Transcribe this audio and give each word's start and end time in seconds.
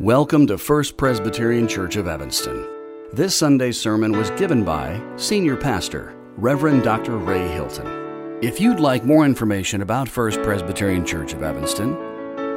Welcome 0.00 0.46
to 0.48 0.58
First 0.58 0.98
Presbyterian 0.98 1.66
Church 1.66 1.96
of 1.96 2.06
Evanston. 2.06 2.68
This 3.14 3.34
Sunday's 3.34 3.80
sermon 3.80 4.12
was 4.12 4.28
given 4.32 4.62
by 4.62 5.00
Senior 5.16 5.56
Pastor, 5.56 6.14
Reverend 6.36 6.82
Dr. 6.82 7.16
Ray 7.16 7.48
Hilton. 7.48 8.38
If 8.42 8.60
you'd 8.60 8.78
like 8.78 9.06
more 9.06 9.24
information 9.24 9.80
about 9.80 10.06
First 10.06 10.42
Presbyterian 10.42 11.06
Church 11.06 11.32
of 11.32 11.42
Evanston, 11.42 11.96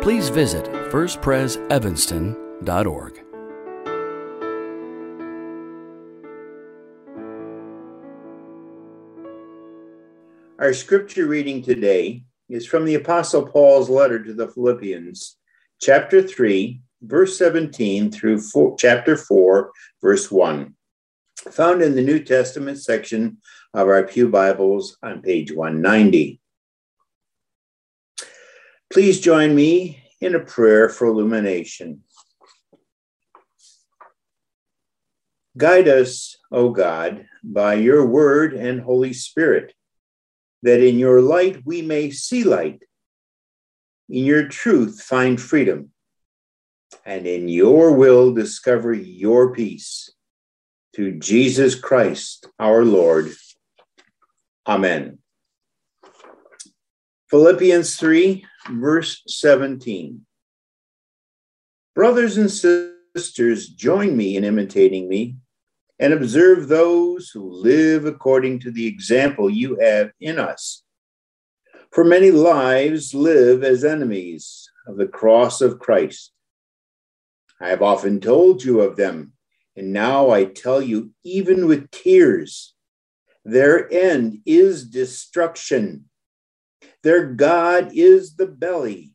please 0.02 0.28
visit 0.28 0.65
firstpresevanston.org. 0.65 3.20
Our 10.60 10.74
scripture 10.74 11.26
reading 11.26 11.62
today 11.62 12.24
is 12.49 12.67
from 12.67 12.83
the 12.83 12.96
Apostle 12.96 13.47
Paul's 13.47 13.90
letter 13.90 14.21
to 14.21 14.33
the 14.33 14.49
Philippians, 14.49 15.37
chapter 15.79 16.21
3, 16.21 16.81
verse 17.02 17.38
17 17.38 18.12
through 18.12 18.42
four, 18.42 18.76
chapter 18.78 19.16
4, 19.16 19.72
verse 20.02 20.30
1, 20.32 20.73
found 21.52 21.82
in 21.82 21.96
the 21.96 22.02
New 22.02 22.23
Testament 22.23 22.82
section 22.82 23.38
of 23.73 23.88
our 23.88 24.06
Pew 24.06 24.30
Bibles 24.30 24.98
on 25.02 25.22
page 25.22 25.52
190. 25.52 26.42
Please 28.92 29.20
join 29.20 29.56
me 29.56 30.04
in 30.20 30.36
a 30.36 30.40
prayer 30.40 30.90
for 30.90 31.08
illumination. 31.08 32.04
Guide 35.58 35.88
us, 35.88 36.38
O 36.52 36.70
God, 36.70 37.26
by 37.44 37.76
your 37.76 38.06
word 38.06 38.54
and 38.54 38.81
Holy 38.81 39.14
Spirit, 39.14 39.73
that 40.64 40.81
in 40.81 41.00
your 41.00 41.22
light 41.22 41.62
we 41.66 41.81
may 41.81 42.12
see 42.12 42.44
light, 42.44 42.84
in 44.09 44.26
your 44.26 44.48
truth 44.48 45.02
find 45.02 45.40
freedom 45.40 45.92
and 47.06 47.26
in 47.26 47.48
your 47.48 47.94
will 47.94 48.34
discover 48.34 48.94
your 48.94 49.54
peace. 49.54 50.09
Through 50.96 51.20
Jesus 51.20 51.76
Christ 51.76 52.48
our 52.59 52.84
Lord. 52.84 53.31
Amen. 54.68 55.20
Philippians 57.30 57.96
3, 57.96 58.46
verse 58.72 59.22
17. 59.28 60.26
Brothers 61.94 62.38
and 62.38 62.50
sisters, 62.50 63.68
join 63.70 64.18
me 64.18 64.36
in 64.36 64.44
imitating 64.44 65.08
me 65.08 65.36
and 66.00 66.14
observe 66.14 66.68
those 66.68 67.30
who 67.30 67.52
live 67.52 68.06
according 68.06 68.59
to 68.59 68.72
the 68.72 68.88
example 68.88 69.50
you 69.50 69.78
have 69.80 70.12
in 70.20 70.40
us. 70.40 70.84
For 71.92 72.03
many 72.03 72.31
lives 72.31 73.14
live 73.14 73.64
as 73.64 73.84
enemies 73.84 74.70
of 74.88 74.98
the 74.98 75.08
cross 75.08 75.62
of 75.62 75.80
Christ 75.80 76.31
I 77.62 77.70
have 77.70 77.82
often 77.82 78.20
told 78.20 78.64
you 78.64 78.82
of 78.82 78.96
them, 78.96 79.34
and 79.76 79.92
now 79.92 80.30
I 80.30 80.46
tell 80.46 80.82
you, 80.82 81.12
even 81.24 81.68
with 81.68 81.92
tears, 81.92 82.74
their 83.44 83.92
end 83.92 84.40
is 84.46 84.86
destruction. 84.86 86.06
Their 87.04 87.34
God 87.34 87.92
is 87.94 88.36
the 88.36 88.48
belly, 88.48 89.14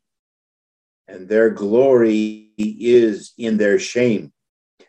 and 1.09 1.29
their 1.29 1.51
glory 1.51 2.51
is 2.59 3.33
in 3.39 3.57
their 3.57 3.79
shame. 3.79 4.33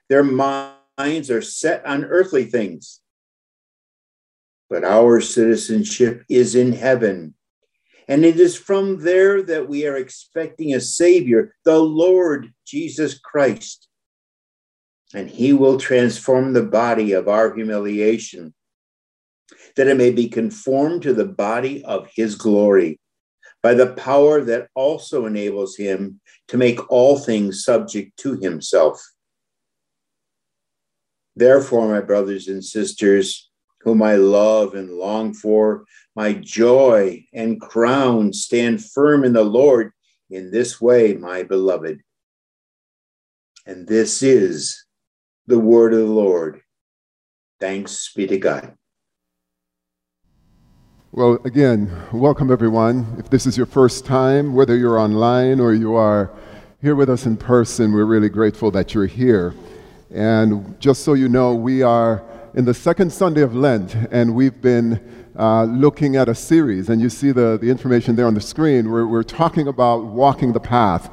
Their 0.10 0.24
minds 0.24 1.30
are 1.30 1.42
set 1.42 1.86
on 1.86 2.06
earthly 2.06 2.46
things. 2.46 3.02
But 4.70 4.84
our 4.84 5.22
citizenship 5.22 6.24
is 6.30 6.56
in 6.56 6.74
heaven 6.74 7.36
and 8.08 8.24
it 8.24 8.40
is 8.40 8.56
from 8.56 9.00
there 9.00 9.42
that 9.44 9.68
we 9.68 9.88
are 9.88 9.98
expecting 9.98 10.74
a 10.74 10.82
Savior, 10.82 11.56
the 11.64 11.80
Lord 11.80 12.54
Jesus 12.66 13.18
Christ. 13.18 13.88
And 15.14 15.30
he 15.30 15.54
will 15.54 15.78
transform 15.78 16.54
the 16.54 16.64
body 16.64 17.14
of 17.14 17.28
our 17.28 17.54
humiliation, 17.54 18.54
that 19.76 19.88
it 19.88 19.98
may 19.98 20.12
be 20.12 20.30
conformed 20.30 21.04
to 21.04 21.14
the 21.14 21.26
body 21.26 21.84
of 21.86 22.10
his 22.16 22.36
glory, 22.36 23.00
by 23.64 23.74
the 23.74 23.94
power 23.94 24.44
that 24.44 24.68
also 24.76 25.26
enables 25.26 25.76
him 25.76 26.20
to 26.50 26.58
make 26.58 26.92
all 26.92 27.18
things 27.18 27.64
subject 27.64 28.18
to 28.18 28.36
himself. 28.36 29.02
Therefore, 31.36 31.88
my 31.88 32.02
brothers 32.02 32.48
and 32.48 32.64
sisters, 32.64 33.50
whom 33.82 34.02
I 34.02 34.16
love 34.16 34.76
and 34.76 34.92
long 34.92 35.34
for, 35.34 35.86
my 36.16 36.34
joy 36.34 37.26
and 37.34 37.60
crown. 37.60 38.32
Stand 38.32 38.84
firm 38.84 39.24
in 39.24 39.34
the 39.34 39.44
Lord 39.44 39.92
in 40.30 40.50
this 40.50 40.80
way, 40.80 41.14
my 41.14 41.44
beloved. 41.44 42.02
And 43.66 43.88
this 43.88 44.24
is 44.24 44.86
the 45.48 45.60
word 45.60 45.94
of 45.94 46.00
the 46.00 46.06
Lord. 46.06 46.62
Thanks 47.60 48.14
be 48.14 48.28
to 48.28 48.38
God. 48.38 48.76
Well, 51.12 51.40
again, 51.46 51.92
welcome 52.12 52.52
everyone. 52.52 53.16
If 53.18 53.30
this 53.30 53.46
is 53.46 53.56
your 53.56 53.66
first 53.66 54.06
time, 54.06 54.54
whether 54.54 54.76
you're 54.76 55.00
online 55.00 55.60
or 55.60 55.74
you 55.74 55.96
are 55.96 56.32
here 56.82 56.96
with 56.96 57.10
us 57.10 57.26
in 57.26 57.38
person, 57.38 57.94
we're 57.94 58.06
really 58.06 58.30
grateful 58.30 58.70
that 58.72 58.94
you're 58.94 59.06
here. 59.06 59.54
And 60.12 60.80
just 60.80 61.04
so 61.04 61.14
you 61.14 61.30
know, 61.30 61.56
we 61.56 61.82
are 61.82 62.24
in 62.54 62.66
the 62.66 62.74
second 62.74 63.12
Sunday 63.12 63.42
of 63.42 63.56
Lent, 63.56 63.96
and 64.12 64.36
we've 64.36 64.62
been 64.62 65.25
uh, 65.38 65.66
looking 65.66 66.16
at 66.16 66.30
a 66.30 66.36
series, 66.36 66.90
and 66.90 67.02
you 67.02 67.10
see 67.10 67.32
the, 67.32 67.58
the 67.62 67.70
information 67.70 68.16
there 68.16 68.28
on 68.28 68.34
the 68.34 68.42
screen. 68.42 68.90
We're, 68.90 69.06
we're 69.06 69.24
talking 69.24 69.68
about 69.68 70.06
walking 70.06 70.54
the 70.54 70.60
path. 70.60 71.10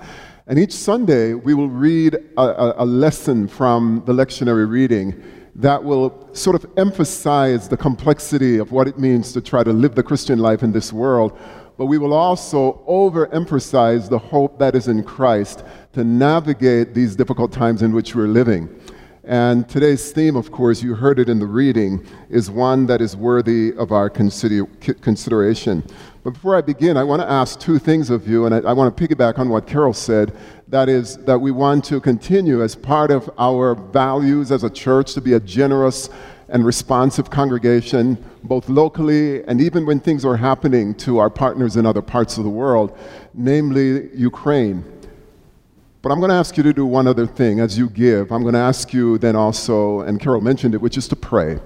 And 0.46 0.58
each 0.58 0.72
Sunday, 0.72 1.34
we 1.34 1.54
will 1.54 1.68
read 1.68 2.14
a, 2.36 2.82
a, 2.82 2.84
lesson 2.84 3.48
from 3.48 4.02
the 4.06 4.12
lectionary 4.12 4.68
reading 4.68 5.22
that 5.54 5.82
will 5.82 6.28
sort 6.34 6.56
of 6.56 6.70
emphasize 6.76 7.68
the 7.68 7.76
complexity 7.76 8.58
of 8.58 8.72
what 8.72 8.88
it 8.88 8.98
means 8.98 9.32
to 9.32 9.40
try 9.40 9.62
to 9.62 9.72
live 9.72 9.94
the 9.94 10.02
Christian 10.02 10.38
life 10.38 10.62
in 10.62 10.72
this 10.72 10.92
world. 10.92 11.38
But 11.78 11.86
we 11.86 11.98
will 11.98 12.12
also 12.12 12.84
overemphasize 12.88 14.08
the 14.08 14.18
hope 14.18 14.58
that 14.58 14.74
is 14.74 14.88
in 14.88 15.04
Christ 15.04 15.64
to 15.92 16.04
navigate 16.04 16.94
these 16.94 17.16
difficult 17.16 17.52
times 17.52 17.82
in 17.82 17.92
which 17.92 18.14
we're 18.14 18.26
living. 18.26 18.68
And 19.24 19.68
today's 19.68 20.10
theme, 20.10 20.34
of 20.34 20.50
course, 20.50 20.82
you 20.82 20.96
heard 20.96 21.20
it 21.20 21.28
in 21.28 21.38
the 21.38 21.46
reading, 21.46 22.04
is 22.28 22.50
one 22.50 22.86
that 22.86 23.00
is 23.00 23.16
worthy 23.16 23.72
of 23.74 23.92
our 23.92 24.10
consider- 24.10 24.66
consideration. 25.00 25.84
But 26.24 26.30
before 26.32 26.56
I 26.56 26.60
begin, 26.60 26.96
I 26.96 27.04
want 27.04 27.22
to 27.22 27.30
ask 27.30 27.60
two 27.60 27.78
things 27.78 28.10
of 28.10 28.26
you, 28.26 28.46
and 28.46 28.54
I, 28.54 28.70
I 28.70 28.72
want 28.72 28.96
to 28.96 29.08
piggyback 29.08 29.38
on 29.38 29.48
what 29.48 29.64
Carol 29.64 29.92
said. 29.92 30.36
That 30.66 30.88
is, 30.88 31.18
that 31.18 31.40
we 31.40 31.52
want 31.52 31.84
to 31.84 32.00
continue 32.00 32.64
as 32.64 32.74
part 32.74 33.12
of 33.12 33.30
our 33.38 33.76
values 33.76 34.50
as 34.50 34.64
a 34.64 34.70
church 34.70 35.14
to 35.14 35.20
be 35.20 35.34
a 35.34 35.40
generous 35.40 36.10
and 36.48 36.66
responsive 36.66 37.30
congregation, 37.30 38.22
both 38.42 38.68
locally 38.68 39.44
and 39.44 39.60
even 39.60 39.86
when 39.86 40.00
things 40.00 40.24
are 40.24 40.36
happening 40.36 40.96
to 40.96 41.18
our 41.18 41.30
partners 41.30 41.76
in 41.76 41.86
other 41.86 42.02
parts 42.02 42.38
of 42.38 42.44
the 42.44 42.50
world, 42.50 42.98
namely 43.34 44.10
Ukraine. 44.16 44.84
But 46.02 46.10
I'm 46.10 46.18
going 46.18 46.30
to 46.30 46.34
ask 46.34 46.56
you 46.56 46.64
to 46.64 46.72
do 46.72 46.84
one 46.84 47.06
other 47.06 47.28
thing 47.28 47.60
as 47.60 47.78
you 47.78 47.88
give. 47.88 48.32
I'm 48.32 48.42
going 48.42 48.54
to 48.54 48.60
ask 48.60 48.92
you 48.92 49.18
then 49.18 49.36
also, 49.36 50.00
and 50.00 50.18
Carol 50.18 50.40
mentioned 50.40 50.74
it, 50.74 50.80
which 50.80 50.98
is 50.98 51.06
to 51.08 51.16
pray. 51.16 51.60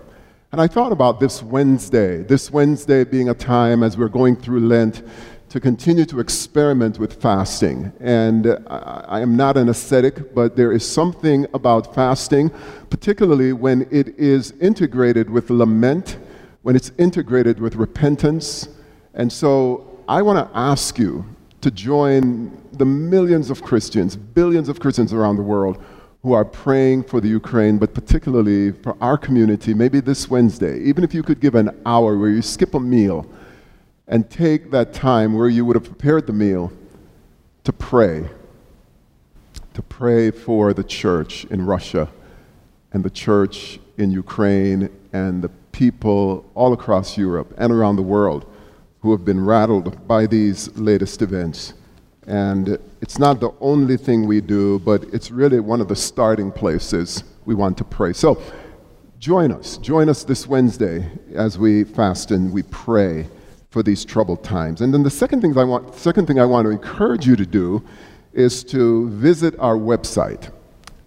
And 0.53 0.61
I 0.61 0.67
thought 0.67 0.93
about 0.93 1.21
this 1.21 1.43
Wednesday, 1.43 2.23
this 2.23 2.51
Wednesday 2.51 3.03
being 3.03 3.31
a 3.31 3.35
time 3.35 3.83
as 3.83 3.97
we're 3.97 4.09
going 4.09 4.37
through 4.37 4.61
Lent 4.61 5.03
to 5.49 5.59
continue 5.59 6.05
to 6.05 6.21
experiment 6.21 6.99
with 6.99 7.15
fasting. 7.15 7.91
And 7.99 8.47
I, 8.67 9.05
I 9.09 9.21
am 9.21 9.37
not 9.37 9.57
an 9.57 9.71
ascetic, 9.71 10.35
but 10.35 10.55
there 10.55 10.71
is 10.71 10.87
something 10.87 11.47
about 11.55 11.95
fasting, 11.95 12.51
particularly 12.91 13.55
when 13.55 13.89
it 13.91 14.19
is 14.19 14.51
integrated 14.61 15.31
with 15.31 15.49
lament, 15.49 16.19
when 16.61 16.77
it's 16.77 16.93
integrated 16.99 17.59
with 17.59 17.75
repentance. 17.75 18.69
And 19.15 19.33
so 19.33 19.99
I 20.07 20.21
want 20.21 20.47
to 20.47 20.59
ask 20.59 20.99
you 20.99 21.25
to 21.61 21.71
join 21.71 22.57
the 22.73 22.85
millions 22.85 23.51
of 23.51 23.63
Christians, 23.63 24.17
billions 24.17 24.69
of 24.69 24.81
Christians 24.81 25.13
around 25.13 25.37
the 25.37 25.43
world 25.43 25.83
who 26.23 26.33
are 26.33 26.45
praying 26.45 27.05
for 27.05 27.21
the 27.21 27.29
Ukraine, 27.29 27.79
but 27.79 27.95
particularly 27.95 28.73
for 28.73 28.97
our 29.01 29.17
community, 29.17 29.75
maybe 29.75 30.01
this 30.01 30.29
Wednesday, 30.29 30.81
even 30.81 31.05
if 31.05 31.15
you 31.15 31.23
could 31.23 31.41
give 31.41 31.55
an 31.55 31.71
hour 31.87 32.19
where 32.19 32.31
you 32.31 32.43
skip 32.43 32.75
a 32.75 32.81
meal 32.81 33.27
and 34.09 34.29
take 34.31 34.71
that 34.71 34.93
time 34.93 35.35
where 35.35 35.49
you 35.49 35.65
would 35.65 35.77
have 35.77 35.85
prepared 35.85 36.27
the 36.27 36.33
meal 36.33 36.73
to 37.65 37.73
pray, 37.73 38.29
to 39.75 39.83
pray 39.83 40.31
for 40.31 40.73
the 40.73 40.85
church 40.85 41.45
in 41.47 41.65
Russia 41.65 42.09
and 42.93 43.05
the 43.05 43.11
church 43.11 43.79
in 43.99 44.11
Ukraine 44.11 44.89
and 45.13 45.43
the 45.43 45.49
people 45.73 46.49
all 46.55 46.73
across 46.73 47.19
Europe 47.19 47.55
and 47.59 47.73
around 47.73 47.97
the 47.97 48.03
world 48.03 48.47
who 49.07 49.13
have 49.13 49.25
been 49.25 49.45
rattled 49.45 50.05
by 50.09 50.27
these 50.27 50.77
latest 50.77 51.23
events. 51.23 51.75
And 52.27 52.77
it's 53.01 53.21
not 53.21 53.39
the 53.39 53.53
only 53.61 53.97
thing 53.97 54.27
we 54.27 54.41
do, 54.41 54.81
but 54.81 55.05
it's 55.15 55.31
really 55.31 55.61
one 55.61 55.81
of 55.81 55.87
the 55.87 55.95
starting 55.95 56.51
places 56.51 57.23
we 57.45 57.55
want 57.55 57.79
to 57.79 57.85
pray. 57.85 58.13
So 58.13 58.43
join 59.21 59.53
us. 59.53 59.77
Join 59.77 60.09
us 60.09 60.25
this 60.25 60.49
Wednesday 60.49 61.09
as 61.37 61.57
we 61.57 61.85
fast 61.85 62.33
and 62.33 62.53
we 62.53 62.65
pray 62.65 63.29
for 63.71 63.85
these 63.85 64.05
troubled 64.05 64.43
times. 64.43 64.81
And 64.81 64.93
then 64.93 65.05
the 65.05 65.17
second 65.23 65.41
thing 65.41 65.57
I 65.57 65.63
want, 65.63 65.95
second 65.95 66.27
thing 66.27 66.41
I 66.41 66.45
want 66.45 66.65
to 66.65 66.71
encourage 66.71 67.29
you 67.29 67.37
to 67.37 67.47
do 67.47 67.85
is 68.33 68.65
to 68.65 69.09
visit 69.11 69.55
our 69.61 69.77
website. 69.77 70.51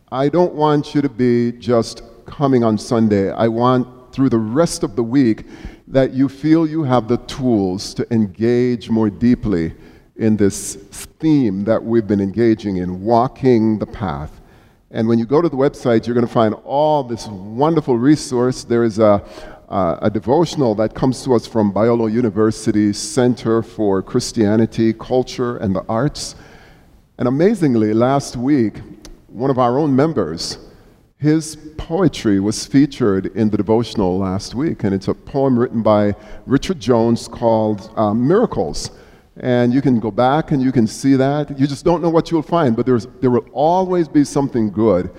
I 0.10 0.30
don't 0.30 0.54
want 0.54 0.96
you 0.96 1.02
to 1.02 1.10
be 1.10 1.52
just 1.52 2.02
coming 2.26 2.64
on 2.64 2.78
Sunday. 2.78 3.30
I 3.30 3.50
want 3.50 4.14
through 4.14 4.30
the 4.30 4.38
rest 4.38 4.84
of 4.84 4.96
the 4.96 5.04
week 5.04 5.46
that 5.90 6.14
you 6.14 6.30
feel 6.30 6.68
you 6.68 6.84
have 6.84 7.08
the 7.08 7.18
tools 7.18 7.96
to 7.96 8.14
engage 8.14 8.92
more 8.92 9.10
deeply 9.10 9.74
in 10.18 10.38
this 10.38 10.76
theme 11.20 11.64
that 11.64 11.84
we've 11.84 12.06
been 12.06 12.22
engaging 12.22 12.78
in, 12.78 13.02
walking 13.02 13.80
the 13.80 13.88
path. 13.88 14.40
And 14.92 15.08
when 15.08 15.18
you 15.18 15.26
go 15.26 15.42
to 15.42 15.50
the 15.50 15.58
website, 15.58 16.06
you're 16.06 16.14
going 16.14 16.28
to 16.28 16.32
find 16.32 16.54
all 16.64 17.04
this 17.04 17.28
wonderful 17.28 17.98
resource. 17.98 18.64
There 18.64 18.84
is 18.84 19.00
a, 19.00 19.24
uh, 19.68 19.98
a 20.02 20.10
devotional 20.12 20.76
that 20.76 20.94
comes 20.94 21.24
to 21.24 21.34
us 21.34 21.48
from 21.48 21.74
Biola 21.74 22.12
University's 22.12 23.00
Center 23.00 23.64
for 23.64 24.04
Christianity, 24.04 24.94
Culture, 24.94 25.58
and 25.58 25.76
the 25.76 25.84
Arts. 25.90 26.36
And 27.18 27.28
amazingly, 27.28 27.94
last 27.94 28.36
week, 28.36 28.78
one 29.28 29.50
of 29.50 29.58
our 29.58 29.80
own 29.80 29.96
members, 29.96 30.58
his 31.20 31.58
poetry 31.76 32.40
was 32.40 32.66
featured 32.66 33.26
in 33.36 33.50
the 33.50 33.58
devotional 33.58 34.18
last 34.18 34.56
week, 34.56 34.86
and 34.86 34.96
it's 34.96 35.10
a 35.10 35.14
poem 35.14 35.60
written 35.60 35.84
by 35.84 36.16
Richard 36.46 36.80
Jones 36.80 37.28
called 37.28 37.92
uh, 37.98 38.14
Miracles. 38.14 38.92
And 39.36 39.74
you 39.74 39.82
can 39.82 40.00
go 40.00 40.12
back 40.12 40.52
and 40.52 40.62
you 40.62 40.72
can 40.72 40.88
see 40.88 41.16
that. 41.16 41.60
You 41.60 41.68
just 41.68 41.84
don't 41.84 42.02
know 42.02 42.10
what 42.10 42.32
you'll 42.32 42.42
find, 42.42 42.74
but 42.76 42.86
there's, 42.86 43.06
there 43.20 43.32
will 43.32 43.48
always 43.52 44.08
be 44.08 44.24
something 44.24 44.72
good 44.72 45.12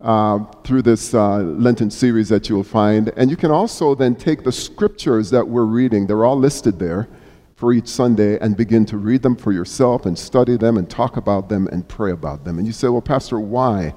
uh, 0.00 0.40
through 0.64 0.82
this 0.82 1.14
uh, 1.14 1.38
Lenten 1.38 1.90
series 1.90 2.28
that 2.30 2.48
you 2.48 2.56
will 2.56 2.64
find. 2.64 3.12
And 3.16 3.30
you 3.30 3.36
can 3.36 3.52
also 3.52 3.94
then 3.94 4.16
take 4.16 4.42
the 4.42 4.52
scriptures 4.52 5.30
that 5.30 5.46
we're 5.46 5.64
reading, 5.64 6.06
they're 6.08 6.24
all 6.24 6.38
listed 6.38 6.80
there 6.80 7.08
for 7.54 7.72
each 7.72 7.86
Sunday, 7.86 8.40
and 8.40 8.56
begin 8.56 8.84
to 8.86 8.96
read 8.96 9.22
them 9.22 9.36
for 9.36 9.52
yourself 9.52 10.04
and 10.04 10.18
study 10.18 10.56
them 10.56 10.78
and 10.78 10.90
talk 10.90 11.16
about 11.16 11.48
them 11.48 11.68
and 11.68 11.88
pray 11.88 12.10
about 12.10 12.44
them. 12.44 12.58
And 12.58 12.66
you 12.66 12.72
say, 12.72 12.88
Well, 12.88 13.00
Pastor, 13.00 13.38
why? 13.38 13.94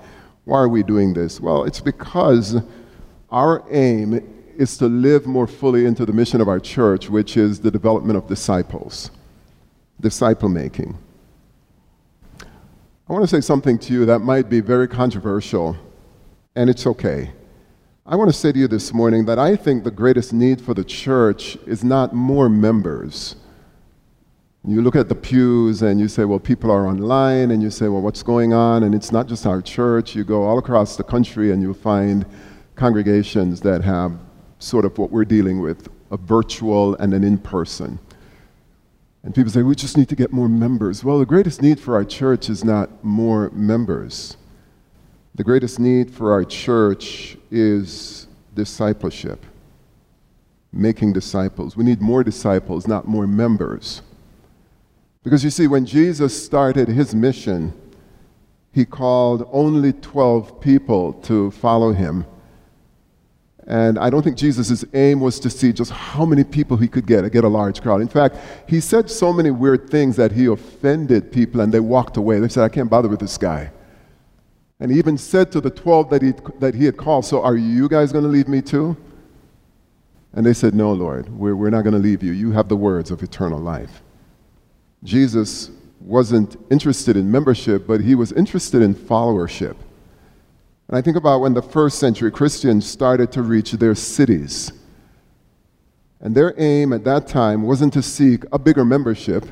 Why 0.47 0.59
are 0.59 0.69
we 0.69 0.81
doing 0.81 1.13
this? 1.13 1.41
Well, 1.41 1.65
it's 1.65 1.81
because 1.81 2.55
our 3.29 3.65
aim 3.69 4.53
is 4.55 4.77
to 4.77 4.85
live 4.85 5.25
more 5.25 5.45
fully 5.45 5.85
into 5.85 6.05
the 6.05 6.13
mission 6.13 6.39
of 6.39 6.47
our 6.47 6.61
church, 6.61 7.09
which 7.09 7.35
is 7.35 7.59
the 7.59 7.69
development 7.69 8.15
of 8.15 8.27
disciples, 8.29 9.11
disciple 9.99 10.47
making. 10.47 10.97
I 12.39 13.13
want 13.13 13.23
to 13.23 13.27
say 13.27 13.41
something 13.41 13.77
to 13.79 13.91
you 13.91 14.05
that 14.05 14.19
might 14.19 14.49
be 14.49 14.61
very 14.61 14.87
controversial 14.87 15.75
and 16.55 16.69
it's 16.69 16.87
okay. 16.87 17.33
I 18.05 18.15
want 18.15 18.29
to 18.29 18.37
say 18.37 18.53
to 18.53 18.57
you 18.57 18.69
this 18.69 18.93
morning 18.93 19.25
that 19.25 19.37
I 19.37 19.57
think 19.57 19.83
the 19.83 19.91
greatest 19.91 20.31
need 20.31 20.61
for 20.61 20.73
the 20.73 20.85
church 20.85 21.57
is 21.67 21.83
not 21.83 22.13
more 22.13 22.47
members. 22.47 23.35
You 24.65 24.81
look 24.81 24.95
at 24.95 25.07
the 25.07 25.15
pews 25.15 25.81
and 25.81 25.99
you 25.99 26.07
say, 26.07 26.25
well, 26.25 26.39
people 26.39 26.71
are 26.71 26.87
online, 26.87 27.51
and 27.51 27.63
you 27.63 27.69
say, 27.69 27.87
well, 27.87 28.01
what's 28.01 28.23
going 28.23 28.53
on? 28.53 28.83
And 28.83 28.93
it's 28.93 29.11
not 29.11 29.27
just 29.27 29.45
our 29.45 29.61
church. 29.61 30.15
You 30.15 30.23
go 30.23 30.43
all 30.43 30.57
across 30.57 30.97
the 30.97 31.03
country 31.03 31.51
and 31.51 31.61
you'll 31.61 31.73
find 31.73 32.25
congregations 32.75 33.61
that 33.61 33.81
have 33.83 34.17
sort 34.59 34.83
of 34.85 34.97
what 34.97 35.11
we're 35.11 35.25
dealing 35.25 35.61
with 35.61 35.87
a 36.11 36.17
virtual 36.17 36.95
and 36.95 37.13
an 37.13 37.23
in 37.23 37.37
person. 37.37 37.99
And 39.23 39.33
people 39.35 39.51
say, 39.51 39.61
we 39.61 39.75
just 39.75 39.97
need 39.97 40.09
to 40.09 40.15
get 40.15 40.31
more 40.31 40.47
members. 40.47 41.03
Well, 41.03 41.19
the 41.19 41.25
greatest 41.25 41.61
need 41.61 41.79
for 41.79 41.95
our 41.95 42.05
church 42.05 42.49
is 42.49 42.63
not 42.63 43.03
more 43.03 43.49
members. 43.51 44.37
The 45.35 45.43
greatest 45.43 45.79
need 45.79 46.11
for 46.11 46.31
our 46.31 46.43
church 46.43 47.37
is 47.51 48.27
discipleship, 48.53 49.45
making 50.71 51.13
disciples. 51.13 51.75
We 51.77 51.83
need 51.83 52.01
more 52.01 52.23
disciples, 52.23 52.87
not 52.87 53.07
more 53.07 53.27
members. 53.27 54.01
Because 55.27 55.43
you 55.43 55.49
see, 55.49 55.67
when 55.67 55.85
Jesus 55.85 56.45
started 56.45 56.87
his 56.87 57.13
mission, 57.13 57.73
he 58.71 58.85
called 58.85 59.45
only 59.51 59.91
12 59.91 60.61
people 60.61 61.11
to 61.23 61.51
follow 61.51 61.91
him. 61.91 62.25
And 63.67 63.99
I 63.99 64.09
don't 64.09 64.21
think 64.21 64.37
Jesus' 64.37 64.85
aim 64.93 65.19
was 65.19 65.37
to 65.41 65.49
see 65.49 65.73
just 65.73 65.91
how 65.91 66.23
many 66.23 66.45
people 66.45 66.77
he 66.77 66.87
could 66.87 67.05
get, 67.05 67.29
get 67.33 67.43
a 67.43 67.49
large 67.49 67.81
crowd. 67.81 67.99
In 67.99 68.07
fact, 68.07 68.37
he 68.69 68.79
said 68.79 69.11
so 69.11 69.33
many 69.33 69.51
weird 69.51 69.89
things 69.89 70.15
that 70.15 70.31
he 70.31 70.45
offended 70.45 71.29
people 71.29 71.59
and 71.59 71.73
they 71.73 71.81
walked 71.81 72.15
away. 72.15 72.39
They 72.39 72.47
said, 72.47 72.63
I 72.63 72.69
can't 72.69 72.89
bother 72.89 73.09
with 73.09 73.19
this 73.19 73.37
guy. 73.37 73.69
And 74.79 74.89
he 74.89 74.97
even 74.97 75.17
said 75.17 75.51
to 75.51 75.59
the 75.59 75.69
12 75.69 76.09
that 76.09 76.21
he, 76.21 76.31
that 76.59 76.73
he 76.73 76.85
had 76.85 76.95
called, 76.95 77.25
So 77.25 77.43
are 77.43 77.57
you 77.57 77.89
guys 77.89 78.13
going 78.13 78.23
to 78.23 78.31
leave 78.31 78.47
me 78.47 78.61
too? 78.61 78.95
And 80.31 80.45
they 80.45 80.53
said, 80.53 80.73
No, 80.73 80.93
Lord, 80.93 81.27
we're, 81.27 81.57
we're 81.57 81.69
not 81.69 81.81
going 81.81 81.95
to 81.95 81.99
leave 81.99 82.23
you. 82.23 82.31
You 82.31 82.53
have 82.53 82.69
the 82.69 82.77
words 82.77 83.11
of 83.11 83.21
eternal 83.21 83.59
life. 83.59 84.03
Jesus 85.03 85.71
wasn't 85.99 86.57
interested 86.71 87.17
in 87.17 87.31
membership, 87.31 87.87
but 87.87 88.01
he 88.01 88.15
was 88.15 88.31
interested 88.31 88.81
in 88.81 88.95
followership. 88.95 89.75
And 90.87 90.97
I 90.97 91.01
think 91.01 91.17
about 91.17 91.41
when 91.41 91.53
the 91.53 91.61
first 91.61 91.99
century 91.99 92.31
Christians 92.31 92.85
started 92.85 93.31
to 93.33 93.41
reach 93.41 93.71
their 93.73 93.95
cities. 93.95 94.71
And 96.21 96.33
their 96.33 96.53
aim 96.57 96.93
at 96.93 97.03
that 97.03 97.27
time 97.27 97.63
wasn't 97.63 97.93
to 97.93 98.01
seek 98.01 98.43
a 98.51 98.57
bigger 98.57 98.85
membership, 98.85 99.45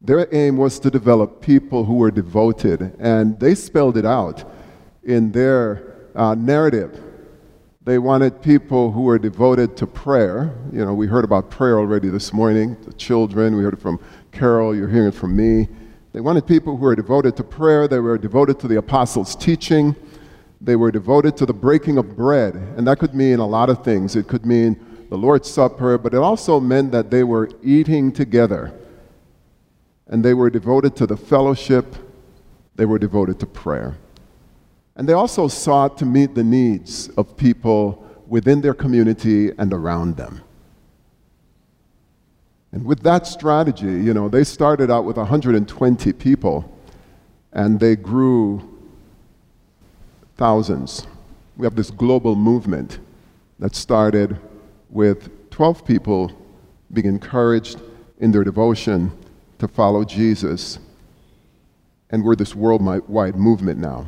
their 0.00 0.32
aim 0.32 0.56
was 0.56 0.78
to 0.80 0.90
develop 0.90 1.40
people 1.40 1.84
who 1.84 1.94
were 1.94 2.12
devoted, 2.12 2.94
and 3.00 3.38
they 3.40 3.54
spelled 3.54 3.96
it 3.96 4.06
out 4.06 4.44
in 5.02 5.32
their 5.32 5.96
uh, 6.14 6.34
narrative. 6.34 7.02
They 7.88 7.96
wanted 7.96 8.42
people 8.42 8.92
who 8.92 9.00
were 9.00 9.18
devoted 9.18 9.74
to 9.78 9.86
prayer. 9.86 10.54
You 10.74 10.84
know, 10.84 10.92
we 10.92 11.06
heard 11.06 11.24
about 11.24 11.48
prayer 11.48 11.78
already 11.78 12.10
this 12.10 12.34
morning, 12.34 12.76
the 12.84 12.92
children, 12.92 13.56
we 13.56 13.62
heard 13.62 13.72
it 13.72 13.80
from 13.80 13.98
Carol, 14.30 14.76
you're 14.76 14.90
hearing 14.90 15.08
it 15.08 15.14
from 15.14 15.34
me. 15.34 15.68
They 16.12 16.20
wanted 16.20 16.46
people 16.46 16.76
who 16.76 16.82
were 16.82 16.94
devoted 16.94 17.34
to 17.38 17.44
prayer, 17.44 17.88
they 17.88 17.98
were 17.98 18.18
devoted 18.18 18.60
to 18.60 18.68
the 18.68 18.76
apostles' 18.76 19.34
teaching, 19.34 19.96
they 20.60 20.76
were 20.76 20.90
devoted 20.90 21.34
to 21.38 21.46
the 21.46 21.54
breaking 21.54 21.96
of 21.96 22.14
bread. 22.14 22.56
And 22.56 22.86
that 22.86 22.98
could 22.98 23.14
mean 23.14 23.38
a 23.38 23.46
lot 23.46 23.70
of 23.70 23.82
things. 23.82 24.16
It 24.16 24.28
could 24.28 24.44
mean 24.44 25.06
the 25.08 25.16
Lord's 25.16 25.50
Supper, 25.50 25.96
but 25.96 26.12
it 26.12 26.18
also 26.18 26.60
meant 26.60 26.92
that 26.92 27.10
they 27.10 27.24
were 27.24 27.48
eating 27.62 28.12
together 28.12 28.78
and 30.08 30.22
they 30.22 30.34
were 30.34 30.50
devoted 30.50 30.94
to 30.96 31.06
the 31.06 31.16
fellowship, 31.16 31.96
they 32.76 32.84
were 32.84 32.98
devoted 32.98 33.40
to 33.40 33.46
prayer. 33.46 33.96
And 34.98 35.08
they 35.08 35.12
also 35.12 35.46
sought 35.46 35.96
to 35.98 36.04
meet 36.04 36.34
the 36.34 36.42
needs 36.42 37.08
of 37.10 37.36
people 37.36 38.04
within 38.26 38.60
their 38.60 38.74
community 38.74 39.52
and 39.56 39.72
around 39.72 40.16
them. 40.16 40.42
And 42.72 42.84
with 42.84 43.02
that 43.04 43.26
strategy, 43.26 43.86
you 43.86 44.12
know, 44.12 44.28
they 44.28 44.42
started 44.42 44.90
out 44.90 45.04
with 45.04 45.16
120 45.16 46.12
people 46.14 46.76
and 47.52 47.78
they 47.78 47.94
grew 47.94 48.76
thousands. 50.36 51.06
We 51.56 51.64
have 51.64 51.76
this 51.76 51.90
global 51.90 52.34
movement 52.34 52.98
that 53.60 53.76
started 53.76 54.36
with 54.90 55.50
12 55.50 55.84
people 55.84 56.32
being 56.92 57.06
encouraged 57.06 57.80
in 58.18 58.32
their 58.32 58.44
devotion 58.44 59.12
to 59.60 59.68
follow 59.68 60.04
Jesus. 60.04 60.80
And 62.10 62.24
we're 62.24 62.36
this 62.36 62.54
worldwide 62.54 63.36
movement 63.36 63.78
now. 63.78 64.06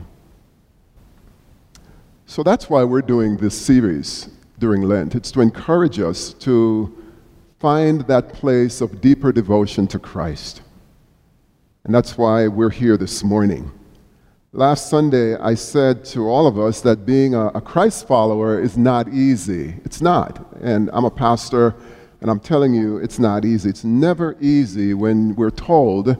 So 2.30 2.44
that's 2.44 2.70
why 2.70 2.84
we're 2.84 3.02
doing 3.02 3.38
this 3.38 3.60
series 3.60 4.28
during 4.60 4.82
Lent. 4.82 5.16
It's 5.16 5.32
to 5.32 5.40
encourage 5.40 5.98
us 5.98 6.32
to 6.34 6.96
find 7.58 8.02
that 8.02 8.32
place 8.32 8.80
of 8.80 9.00
deeper 9.00 9.32
devotion 9.32 9.88
to 9.88 9.98
Christ. 9.98 10.62
And 11.82 11.92
that's 11.92 12.16
why 12.16 12.46
we're 12.46 12.70
here 12.70 12.96
this 12.96 13.24
morning. 13.24 13.72
Last 14.52 14.88
Sunday, 14.88 15.34
I 15.38 15.54
said 15.54 16.04
to 16.04 16.28
all 16.28 16.46
of 16.46 16.56
us 16.56 16.82
that 16.82 17.04
being 17.04 17.34
a, 17.34 17.48
a 17.48 17.60
Christ 17.60 18.06
follower 18.06 18.60
is 18.60 18.78
not 18.78 19.08
easy. 19.08 19.74
It's 19.84 20.00
not. 20.00 20.54
And 20.60 20.88
I'm 20.92 21.06
a 21.06 21.10
pastor 21.10 21.74
and 22.20 22.30
I'm 22.30 22.38
telling 22.38 22.72
you, 22.72 22.98
it's 22.98 23.18
not 23.18 23.44
easy. 23.44 23.68
It's 23.68 23.82
never 23.82 24.36
easy 24.40 24.94
when 24.94 25.34
we're 25.34 25.50
told 25.50 26.16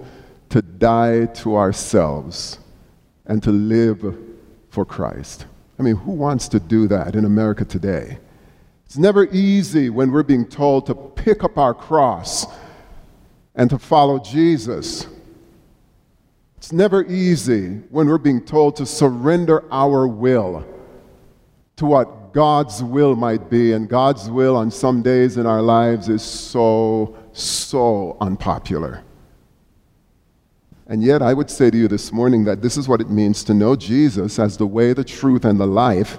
to 0.49 0.61
die 0.61 1.27
to 1.27 1.55
ourselves 1.55 2.59
and 3.27 3.41
to 3.45 3.53
live 3.53 4.19
for 4.71 4.85
Christ. 4.85 5.47
I 5.81 5.83
mean, 5.83 5.97
who 5.97 6.13
wants 6.13 6.47
to 6.49 6.61
do 6.61 6.87
that 6.89 7.17
in 7.17 7.25
America 7.25 7.65
today? 7.65 8.19
It's 8.85 8.99
never 8.99 9.25
easy 9.31 9.89
when 9.89 10.11
we're 10.11 10.23
being 10.23 10.47
told 10.47 10.85
to 10.87 10.95
pick 10.95 11.43
up 11.43 11.57
our 11.57 11.73
cross 11.73 12.47
and 13.55 13.71
to 13.71 13.79
follow 13.79 14.19
Jesus. 14.19 15.07
It's 16.59 16.71
never 16.71 17.03
easy 17.07 17.79
when 17.89 18.09
we're 18.09 18.19
being 18.19 18.45
told 18.45 18.77
to 18.77 18.85
surrender 18.85 19.65
our 19.73 20.07
will 20.07 20.67
to 21.77 21.87
what 21.87 22.35
God's 22.35 22.85
will 22.85 23.17
might 23.17 23.49
be. 23.49 23.73
And 23.73 23.89
God's 23.89 24.29
will 24.29 24.57
on 24.57 24.71
some 24.71 25.01
days 25.01 25.39
in 25.39 25.47
our 25.47 25.63
lives 25.63 26.11
is 26.11 26.23
so, 26.23 27.17
so 27.33 28.19
unpopular. 28.21 29.03
And 30.91 31.05
yet, 31.05 31.23
I 31.23 31.35
would 31.35 31.49
say 31.49 31.71
to 31.71 31.79
you 31.79 31.87
this 31.87 32.11
morning 32.11 32.43
that 32.47 32.63
this 32.63 32.77
is 32.77 32.89
what 32.89 33.01
it 33.01 33.09
means 33.09 33.45
to 33.45 33.55
know 33.55 33.77
Jesus 33.77 34.41
as 34.41 34.57
the 34.57 34.67
way, 34.67 34.93
the 34.93 35.05
truth, 35.05 35.45
and 35.45 35.61
the 35.61 35.67
life. 35.67 36.19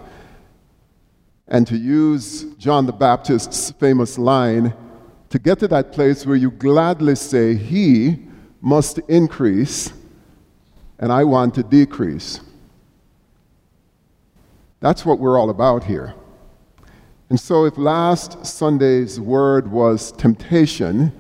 And 1.49 1.67
to 1.67 1.77
use 1.77 2.45
John 2.57 2.85
the 2.85 2.93
Baptist's 2.93 3.71
famous 3.71 4.17
line 4.17 4.73
to 5.29 5.39
get 5.39 5.59
to 5.59 5.67
that 5.67 5.91
place 5.91 6.25
where 6.25 6.37
you 6.37 6.51
gladly 6.51 7.15
say, 7.15 7.53
He 7.53 8.19
must 8.61 8.99
increase, 9.09 9.91
and 10.99 11.11
I 11.11 11.25
want 11.25 11.53
to 11.55 11.63
decrease. 11.63 12.39
That's 14.79 15.05
what 15.05 15.19
we're 15.19 15.37
all 15.37 15.49
about 15.49 15.83
here. 15.83 16.13
And 17.29 17.37
so, 17.37 17.65
if 17.65 17.77
last 17.77 18.45
Sunday's 18.45 19.19
word 19.19 19.69
was 19.69 20.13
temptation, 20.13 21.11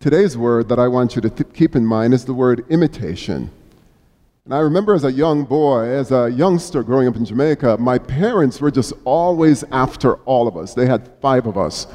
today's 0.00 0.36
word 0.36 0.66
that 0.70 0.78
I 0.78 0.88
want 0.88 1.14
you 1.14 1.20
to 1.20 1.28
th- 1.28 1.52
keep 1.52 1.76
in 1.76 1.84
mind 1.84 2.14
is 2.14 2.24
the 2.24 2.32
word 2.32 2.64
imitation. 2.70 3.50
And 4.46 4.54
I 4.54 4.60
remember 4.60 4.94
as 4.94 5.04
a 5.04 5.12
young 5.12 5.44
boy, 5.44 5.84
as 5.84 6.10
a 6.10 6.30
youngster 6.30 6.82
growing 6.82 7.06
up 7.06 7.16
in 7.16 7.24
Jamaica, 7.26 7.76
my 7.78 7.98
parents 7.98 8.60
were 8.62 8.70
just 8.70 8.94
always 9.04 9.62
after 9.70 10.14
all 10.24 10.48
of 10.48 10.56
us. 10.56 10.72
They 10.72 10.86
had 10.86 11.12
five 11.20 11.46
of 11.46 11.58
us. 11.58 11.86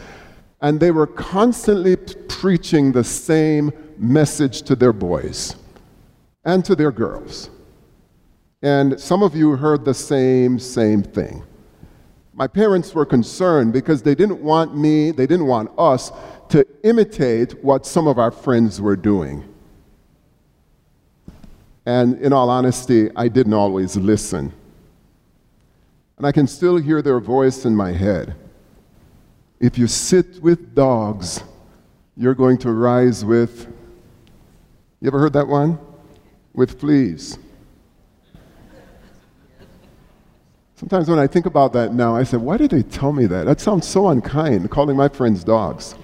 And 0.62 0.80
they 0.80 0.92
were 0.92 1.08
constantly 1.08 1.98
preaching 1.98 2.92
the 2.92 3.04
same 3.04 3.74
message 3.98 4.62
to 4.64 4.76
their 4.76 4.94
boys 4.94 5.56
and 6.44 6.64
to 6.66 6.76
their 6.76 6.92
girls. 6.92 7.50
And 8.62 9.00
some 9.00 9.24
of 9.24 9.36
you 9.36 9.56
heard 9.56 9.84
the 9.84 9.94
same, 9.94 10.60
same 10.60 11.02
thing. 11.02 11.44
My 12.38 12.48
parents 12.48 12.94
were 12.94 13.06
concerned 13.06 13.72
because 13.72 14.04
they 14.04 14.13
didn't 14.13 14.42
want 14.42 14.75
me, 14.75 15.12
they 15.12 15.25
didn't 15.25 15.48
want 15.48 15.72
us 15.77 16.12
to 16.50 16.68
imitate 16.84 17.63
what 17.63 17.86
some 17.86 18.08
of 18.08 18.20
our 18.20 18.30
friends 18.30 18.82
were 18.82 18.98
doing. 18.98 19.46
And 21.86 22.20
in 22.20 22.34
all 22.34 22.50
honesty, 22.50 23.10
I 23.15 23.30
didn't 23.30 23.54
always 23.54 23.96
listen. 23.96 24.51
And 26.18 26.27
I 26.27 26.34
can 26.34 26.46
still 26.46 26.75
hear 26.75 27.01
their 27.01 27.22
voice 27.22 27.63
in 27.63 27.74
my 27.74 27.94
head. 27.94 28.36
If 29.62 29.77
you 29.77 29.88
sit 29.88 30.42
with 30.42 30.75
dogs, 30.75 31.42
you're 32.18 32.36
going 32.36 32.58
to 32.60 32.72
rise 32.72 33.24
with. 33.24 33.74
You 35.00 35.08
ever 35.08 35.20
heard 35.20 35.34
that 35.34 35.48
one? 35.48 35.80
With 36.54 36.82
fleas. 36.82 37.38
Sometimes 40.86 41.10
when 41.10 41.18
I 41.18 41.25
think 41.25 41.48
about 41.48 41.74
that 41.74 41.96
now, 41.96 42.15
I 42.15 42.22
say, 42.22 42.38
why 42.38 42.58
did 42.58 42.70
they 42.70 42.84
tell 42.84 43.12
me 43.12 43.25
that? 43.25 43.46
That 43.46 43.60
sounds 43.60 43.88
so 43.88 44.10
unkind, 44.10 44.70
calling 44.70 44.96
my 44.96 45.08
friends 45.08 45.44
dogs. 45.44 45.96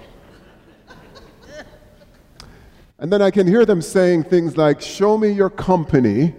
And 2.98 3.12
then 3.12 3.22
I 3.22 3.30
can 3.30 3.46
hear 3.46 3.64
them 3.64 3.80
saying 3.80 4.24
things 4.24 4.56
like, 4.56 4.80
Show 4.80 5.16
me 5.18 5.30
your 5.30 5.50
company, 5.50 6.34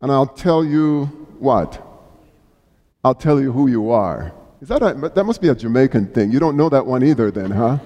and 0.00 0.10
I'll 0.10 0.26
tell 0.26 0.64
you 0.64 1.04
what? 1.38 1.80
I'll 3.04 3.14
tell 3.14 3.40
you 3.40 3.52
who 3.52 3.68
you 3.68 3.92
are. 3.92 4.34
Is 4.60 4.66
that, 4.66 4.82
a, 4.82 4.94
that 5.14 5.22
must 5.22 5.40
be 5.40 5.48
a 5.48 5.54
Jamaican 5.54 6.08
thing. 6.08 6.32
You 6.32 6.40
don't 6.40 6.56
know 6.56 6.68
that 6.70 6.84
one 6.84 7.04
either, 7.04 7.30
then, 7.30 7.52
huh? 7.52 7.78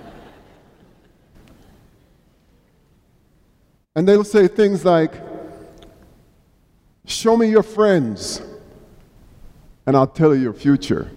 And 3.94 4.08
they'll 4.08 4.24
say 4.24 4.48
things 4.48 4.82
like, 4.82 5.12
Show 7.06 7.36
me 7.36 7.48
your 7.48 7.62
friends, 7.62 8.42
and 9.86 9.96
I'll 9.96 10.06
tell 10.06 10.34
you 10.34 10.42
your 10.42 10.52
future. 10.52 11.10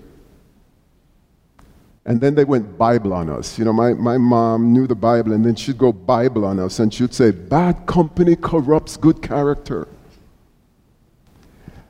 And 2.06 2.22
then 2.22 2.34
they 2.36 2.46
went 2.46 2.78
Bible 2.78 3.14
on 3.14 3.30
us. 3.30 3.60
You 3.60 3.66
know, 3.66 3.74
my, 3.74 3.94
my 3.94 4.18
mom 4.18 4.72
knew 4.72 4.88
the 4.88 4.96
Bible, 4.96 5.34
and 5.34 5.46
then 5.46 5.56
she'd 5.56 5.78
go 5.78 5.92
Bible 5.92 6.46
on 6.46 6.60
us, 6.60 6.80
and 6.80 6.94
she'd 6.94 7.14
say, 7.14 7.32
Bad 7.32 7.86
company 7.86 8.36
corrupts 8.36 8.98
good 8.98 9.22
character. 9.22 9.88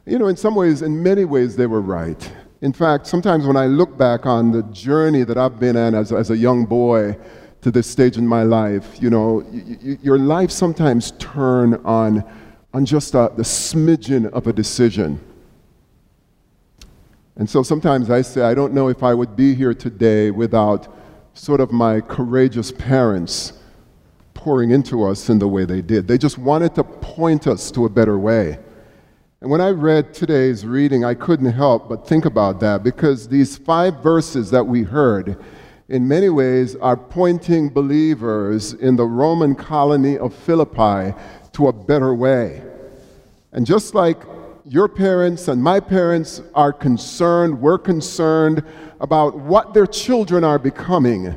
You 0.06 0.18
know, 0.18 0.28
in 0.28 0.36
some 0.38 0.56
ways, 0.56 0.82
in 0.82 1.04
many 1.04 1.24
ways, 1.26 1.56
they 1.56 1.68
were 1.68 1.82
right. 1.82 2.32
In 2.62 2.74
fact, 2.74 3.06
sometimes 3.06 3.46
when 3.46 3.56
I 3.56 3.68
look 3.68 3.98
back 3.98 4.26
on 4.26 4.52
the 4.52 4.64
journey 4.64 5.24
that 5.24 5.38
I've 5.38 5.60
been 5.60 5.78
on 5.78 5.94
as, 5.94 6.12
as 6.12 6.32
a 6.32 6.38
young 6.38 6.66
boy 6.66 7.18
to 7.62 7.72
this 7.72 7.88
stage 7.88 8.18
in 8.18 8.26
my 8.28 8.44
life, 8.44 9.02
you 9.02 9.10
know, 9.10 9.44
y- 9.52 9.78
y- 9.84 9.98
your 10.02 10.18
life 10.18 10.52
sometimes 10.52 11.12
turn 11.20 11.76
on, 11.86 12.24
on 12.74 12.86
just 12.86 13.16
a, 13.16 13.32
the 13.36 13.44
smidgen 13.44 14.30
of 14.32 14.48
a 14.48 14.54
decision. 14.54 15.20
And 17.36 17.50
so 17.50 17.64
sometimes 17.64 18.10
I 18.10 18.22
say, 18.22 18.42
I 18.42 18.54
don't 18.54 18.74
know 18.74 18.90
if 18.90 19.02
I 19.02 19.14
would 19.14 19.36
be 19.36 19.56
here 19.56 19.74
today 19.74 20.30
without 20.30 20.94
sort 21.34 21.62
of 21.62 21.72
my 21.72 22.02
courageous 22.02 22.72
parents 22.72 23.54
pouring 24.34 24.72
into 24.72 25.04
us 25.04 25.30
in 25.30 25.40
the 25.40 25.48
way 25.48 25.66
they 25.66 25.82
did. 25.82 26.08
They 26.08 26.18
just 26.18 26.38
wanted 26.38 26.76
to 26.76 26.84
point 26.84 27.48
us 27.48 27.72
to 27.72 27.86
a 27.86 27.90
better 27.90 28.20
way. 28.20 28.60
And 29.42 29.50
when 29.50 29.62
I 29.62 29.70
read 29.70 30.14
today's 30.14 30.66
reading, 30.66 31.06
I 31.06 31.14
couldn't 31.14 31.54
help 31.54 31.88
but 31.88 32.06
think 32.06 32.26
about 32.26 32.60
that 32.60 32.84
because 32.84 33.30
these 33.30 33.58
five 33.58 34.04
verses 34.04 34.52
that 34.52 34.66
we 34.66 34.84
heard, 34.84 35.42
in 35.88 36.06
many 36.06 36.28
ways, 36.28 36.76
are 36.76 36.98
pointing 36.98 37.70
believers 37.70 38.74
in 38.74 38.98
the 38.98 39.06
Roman 39.06 39.56
colony 39.56 40.18
of 40.18 40.34
Philippi 40.34 41.18
to 41.54 41.68
a 41.68 41.74
better 41.74 42.14
way. 42.14 42.62
And 43.52 43.66
just 43.66 43.96
like 43.96 44.22
your 44.66 44.88
parents 44.88 45.48
and 45.48 45.62
my 45.64 45.80
parents 45.80 46.42
are 46.54 46.72
concerned, 46.72 47.60
we're 47.60 47.80
concerned 47.80 48.64
about 49.00 49.38
what 49.38 49.74
their 49.74 49.88
children 49.88 50.44
are 50.44 50.60
becoming, 50.60 51.36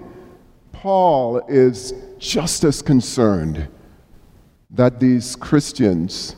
Paul 0.72 1.38
is 1.48 1.94
just 2.18 2.64
as 2.64 2.82
concerned 2.82 3.68
that 4.70 5.00
these 5.00 5.36
Christians 5.36 6.36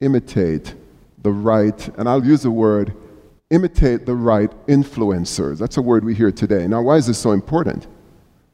imitate 0.00 0.74
the 1.22 1.32
right, 1.32 1.88
and 1.98 2.08
I'll 2.08 2.24
use 2.24 2.42
the 2.42 2.50
word, 2.50 2.94
imitate 3.50 4.06
the 4.06 4.14
right 4.14 4.50
influencers. 4.66 5.58
That's 5.58 5.76
a 5.76 5.82
word 5.82 6.04
we 6.04 6.14
hear 6.14 6.30
today. 6.30 6.66
Now, 6.66 6.82
why 6.82 6.96
is 6.96 7.06
this 7.06 7.18
so 7.18 7.32
important? 7.32 7.86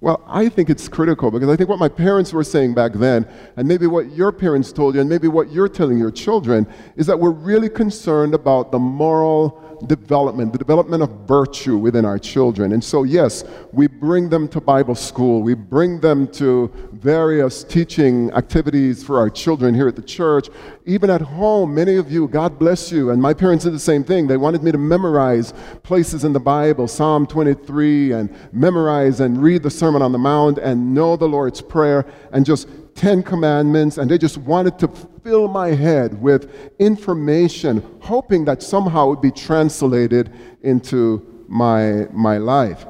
Well, 0.07 0.23
I 0.29 0.49
think 0.49 0.71
it's 0.71 0.87
critical 0.87 1.33
because 1.33 1.49
I 1.49 1.57
think 1.57 1.69
what 1.69 1.81
my 1.81 1.89
parents 1.89 2.33
were 2.33 2.45
saying 2.45 2.75
back 2.75 2.93
then, 2.93 3.27
and 3.57 3.67
maybe 3.67 3.89
what 3.89 4.13
your 4.13 4.31
parents 4.31 4.71
told 4.71 4.95
you, 4.95 5.01
and 5.01 5.11
maybe 5.11 5.27
what 5.27 5.51
you're 5.51 5.67
telling 5.69 5.99
your 5.99 6.13
children, 6.13 6.65
is 6.95 7.09
that 7.09 7.19
we're 7.19 7.33
really 7.33 7.69
concerned 7.69 8.33
about 8.33 8.71
the 8.71 8.79
moral 8.79 9.61
development, 9.87 10.53
the 10.53 10.59
development 10.59 11.03
of 11.03 11.11
virtue 11.27 11.77
within 11.77 12.05
our 12.05 12.19
children. 12.19 12.73
And 12.73 12.83
so, 12.83 13.03
yes, 13.03 13.45
we 13.73 13.87
bring 13.87 14.29
them 14.29 14.49
to 14.49 14.61
Bible 14.61 14.95
school, 14.95 15.43
we 15.43 15.55
bring 15.55 16.01
them 16.01 16.29
to 16.33 16.71
various 16.93 17.65
teaching 17.65 18.31
activities 18.33 19.05
for 19.05 19.19
our 19.19 19.31
children 19.31 19.75
here 19.75 19.89
at 19.89 19.97
the 19.97 20.03
church. 20.03 20.49
Even 20.85 21.11
at 21.11 21.21
home, 21.21 21.75
many 21.75 21.97
of 21.97 22.11
you, 22.11 22.29
God 22.29 22.59
bless 22.59 22.91
you, 22.91 23.11
and 23.11 23.21
my 23.21 23.35
parents 23.35 23.65
did 23.65 23.73
the 23.73 23.79
same 23.79 24.05
thing. 24.05 24.27
They 24.27 24.37
wanted 24.37 24.63
me 24.63 24.73
to 24.73 24.79
memorize 24.79 25.53
places 25.83 26.25
in 26.25 26.33
the 26.33 26.41
Bible, 26.41 26.89
Psalm 26.89 27.27
23, 27.27 28.13
and 28.13 28.35
memorize 28.53 29.21
and 29.21 29.43
read 29.43 29.63
the 29.63 29.71
Sermon 29.71 30.03
on 30.03 30.13
the 30.13 30.19
Mount 30.19 30.59
and 30.59 30.95
know 30.95 31.17
the 31.17 31.29
Lord's 31.29 31.61
Prayer 31.61 32.07
and 32.33 32.47
just 32.47 32.69
Ten 32.97 33.23
Commandments, 33.23 33.99
and 33.99 34.11
they 34.11 34.19
just 34.19 34.39
wanted 34.39 34.79
to 34.81 34.89
fill 35.23 35.49
my 35.49 35.69
head 35.69 36.21
with 36.21 36.51
information, 36.79 37.83
hoping 38.01 38.47
that 38.47 38.63
somehow 38.63 39.07
it 39.07 39.11
would 39.11 39.21
be 39.21 39.31
translated 39.31 40.33
into 40.63 41.45
my, 41.47 42.09
my 42.11 42.39
life. 42.39 42.87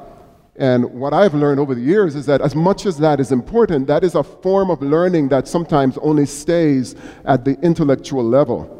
And 0.55 0.85
what 0.85 1.13
I've 1.13 1.35
learned 1.35 1.59
over 1.59 1.75
the 1.75 1.81
years 1.81 2.15
is 2.15 2.25
that 2.25 2.41
as 2.41 2.55
much 2.55 2.85
as 2.85 2.97
that 2.97 3.19
is 3.19 3.31
important, 3.31 3.85
that 3.87 4.03
is 4.03 4.15
a 4.15 4.23
form 4.23 4.71
of 4.71 4.81
learning 4.81 5.27
that 5.29 5.47
sometimes 5.47 5.97
only 5.99 6.25
stays 6.25 6.95
at 7.25 7.45
the 7.45 7.59
intellectual 7.61 8.23
level. 8.23 8.73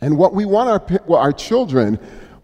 And 0.00 0.18
what 0.18 0.34
we 0.34 0.44
want 0.44 0.68
our, 0.68 1.16
our 1.16 1.32
children 1.32 1.98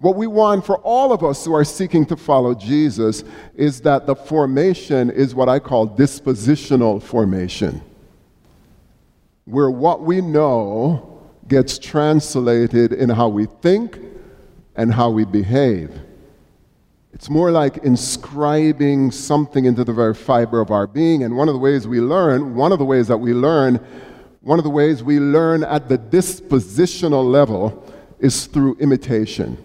what 0.05 0.17
we 0.17 0.27
want 0.27 0.67
for 0.67 0.77
all 0.81 1.15
of 1.15 1.25
us 1.25 1.47
who 1.47 1.55
are 1.55 1.65
seeking 1.65 2.05
to 2.05 2.15
follow 2.15 2.55
Jesus 2.55 3.25
is 3.55 3.81
that 3.81 4.05
the 4.07 4.15
formation 4.15 5.09
is 5.09 5.35
what 5.35 5.49
I 5.49 5.59
call 5.59 5.89
dispositional 5.89 7.03
formation, 7.03 7.81
where 9.47 9.71
what 9.71 10.03
we 10.03 10.21
know 10.21 11.23
gets 11.49 11.79
translated 11.79 12.93
in 12.93 13.09
how 13.09 13.29
we 13.29 13.47
think 13.63 13.99
and 14.77 14.93
how 14.93 15.09
we 15.09 15.25
behave. 15.25 15.91
It's 17.15 17.31
more 17.31 17.51
like 17.51 17.79
inscribing 17.79 19.11
something 19.11 19.65
into 19.65 19.85
the 19.85 19.95
very 19.95 20.13
fiber 20.13 20.61
of 20.61 20.71
our 20.71 20.87
being. 20.87 21.23
And 21.23 21.35
one 21.35 21.49
of 21.49 21.55
the 21.55 21.61
ways 21.61 21.89
we 21.89 22.03
learn, 22.03 22.55
one 22.55 22.73
of 22.73 22.79
the 22.79 22.85
ways 22.85 23.09
that 23.09 23.17
we 23.17 23.33
learn, 23.33 23.77
one 24.43 24.59
of 24.59 24.65
the 24.65 24.71
ways 24.71 25.03
we 25.03 25.19
learn 25.19 25.65
at 25.65 25.89
the 25.89 25.97
dispositional 25.97 27.25
level 27.25 27.91
is 28.19 28.45
through 28.45 28.77
imitation. 28.81 29.64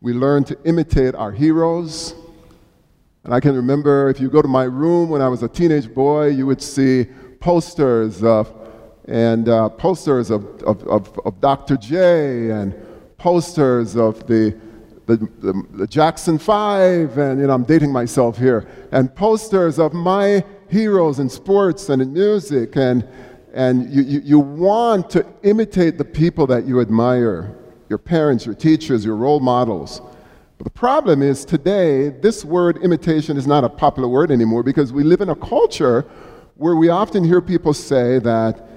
We 0.00 0.12
learn 0.12 0.44
to 0.44 0.56
imitate 0.64 1.16
our 1.16 1.32
heroes. 1.32 2.14
And 3.24 3.34
I 3.34 3.40
can 3.40 3.56
remember 3.56 4.08
if 4.08 4.20
you 4.20 4.30
go 4.30 4.40
to 4.40 4.48
my 4.48 4.62
room 4.62 5.10
when 5.10 5.20
I 5.20 5.28
was 5.28 5.42
a 5.42 5.48
teenage 5.48 5.92
boy, 5.92 6.28
you 6.28 6.46
would 6.46 6.62
see 6.62 7.06
posters 7.40 8.22
of, 8.22 8.52
and 9.06 9.48
uh, 9.48 9.68
posters 9.70 10.30
of, 10.30 10.44
of, 10.62 10.86
of, 10.86 11.18
of, 11.24 11.40
Dr. 11.40 11.76
J 11.76 12.50
and 12.50 12.74
posters 13.16 13.96
of 13.96 14.24
the, 14.28 14.56
the, 15.06 15.16
the, 15.16 15.64
the 15.72 15.86
Jackson 15.86 16.38
Five, 16.38 17.18
and 17.18 17.40
you 17.40 17.48
know, 17.48 17.52
I'm 17.54 17.64
dating 17.64 17.92
myself 17.92 18.38
here, 18.38 18.68
and 18.92 19.12
posters 19.12 19.80
of 19.80 19.92
my 19.94 20.44
heroes 20.68 21.18
in 21.18 21.28
sports 21.28 21.88
and 21.88 22.00
in 22.00 22.12
music, 22.12 22.76
and, 22.76 23.06
and 23.52 23.90
you, 23.92 24.02
you, 24.02 24.20
you 24.20 24.38
want 24.38 25.10
to 25.10 25.26
imitate 25.42 25.98
the 25.98 26.04
people 26.04 26.46
that 26.46 26.66
you 26.66 26.80
admire 26.80 27.56
your 27.88 27.98
parents, 27.98 28.46
your 28.46 28.54
teachers, 28.54 29.04
your 29.04 29.16
role 29.16 29.40
models. 29.40 30.00
But 30.58 30.64
the 30.64 30.70
problem 30.70 31.22
is 31.22 31.44
today, 31.44 32.08
this 32.08 32.44
word 32.44 32.78
imitation 32.78 33.36
is 33.36 33.46
not 33.46 33.64
a 33.64 33.68
popular 33.68 34.08
word 34.08 34.30
anymore 34.30 34.62
because 34.62 34.92
we 34.92 35.04
live 35.04 35.20
in 35.20 35.28
a 35.28 35.36
culture 35.36 36.04
where 36.56 36.74
we 36.74 36.88
often 36.88 37.22
hear 37.22 37.40
people 37.40 37.72
say 37.72 38.18
that 38.18 38.68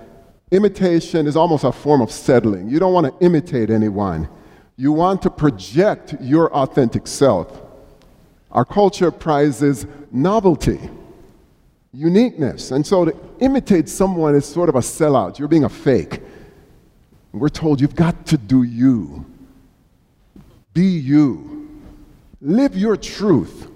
imitation 0.52 1.26
is 1.26 1.36
almost 1.36 1.64
a 1.64 1.72
form 1.72 2.02
of 2.02 2.12
settling. 2.12 2.70
You 2.70 2.78
don't 2.80 2.94
want 2.94 3.08
to 3.08 3.26
imitate 3.26 3.70
anyone, 3.70 4.30
you 4.78 4.92
want 4.92 5.22
to 5.24 5.30
project 5.30 6.16
your 6.22 6.54
authentic 6.54 7.08
self. 7.08 7.62
Our 8.52 8.66
culture 8.66 9.12
prizes 9.12 9.88
novelty, 10.12 10.80
uniqueness. 11.94 12.72
And 12.72 12.86
so 12.86 13.06
to 13.06 13.16
imitate 13.40 13.88
someone 13.88 14.36
is 14.36 14.46
sort 14.46 14.70
of 14.70 14.76
a 14.76 14.80
sellout. 14.80 15.40
You're 15.40 15.48
being 15.48 15.64
a 15.64 15.70
fake. 15.70 16.22
We're 17.34 17.50
told 17.50 17.80
you've 17.80 17.96
got 17.96 18.26
to 18.28 18.38
do 18.38 18.64
you, 18.64 19.26
be 20.74 20.86
you, 20.86 21.82
live 22.42 22.76
your 22.76 22.98
truth. 22.98 23.70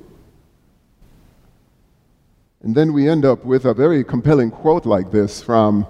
And 2.62 2.75
then 2.75 2.93
we 2.93 3.07
end 3.07 3.24
up 3.24 3.45
with 3.45 3.65
a 3.65 3.74
very 3.74 4.03
compelling 4.03 4.51
quote 4.51 4.85
like 4.85 5.12
this 5.12 5.41
from 5.41 5.88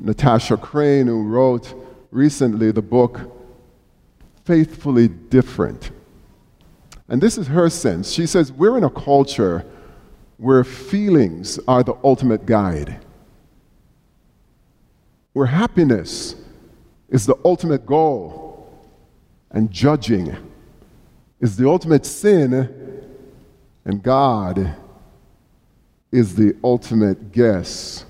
Natasha 0.00 0.56
Crain, 0.56 1.06
who 1.06 1.22
wrote 1.22 1.74
recently 2.10 2.72
the 2.72 2.82
book 2.82 3.20
Faithfully 4.44 5.08
Different. 5.08 5.92
And 7.08 7.22
this 7.22 7.38
is 7.38 7.46
her 7.46 7.70
sense. 7.70 8.10
She 8.10 8.26
says, 8.26 8.52
We're 8.52 8.76
in 8.76 8.84
a 8.84 8.90
culture 8.90 9.64
where 10.38 10.64
feelings 10.64 11.58
are 11.68 11.82
the 11.84 11.94
ultimate 12.02 12.46
guide, 12.46 12.98
where 15.32 15.46
happiness 15.46 16.34
is 17.12 17.24
the 17.24 17.36
ultimate 17.44 17.86
goal, 17.86 18.68
and 19.52 19.70
judging 19.70 20.34
is 21.38 21.56
the 21.56 21.68
ultimate 21.68 22.04
sin, 22.04 23.06
and 23.84 24.02
God 24.02 24.74
is 26.10 26.34
the 26.34 26.56
ultimate 26.64 27.30
guess. 27.30 28.04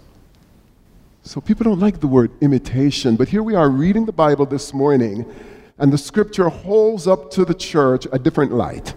So 1.23 1.43
people 1.43 1.65
don't 1.65 1.81
like 1.81 2.01
the 2.01 2.07
word 2.07 2.31
imitation, 2.41 3.17
but 3.17 3.29
here 3.29 3.43
we 3.43 3.55
are 3.55 3.69
reading 3.69 4.07
the 4.07 4.13
Bible 4.13 4.47
this 4.47 4.73
morning 4.73 5.31
and 5.79 5.93
the 5.93 5.99
scripture 5.99 6.49
holds 6.49 7.09
up 7.09 7.31
to 7.33 7.45
the 7.45 7.55
church 7.55 8.07
a 8.13 8.19
different 8.19 8.53
light 8.53 8.95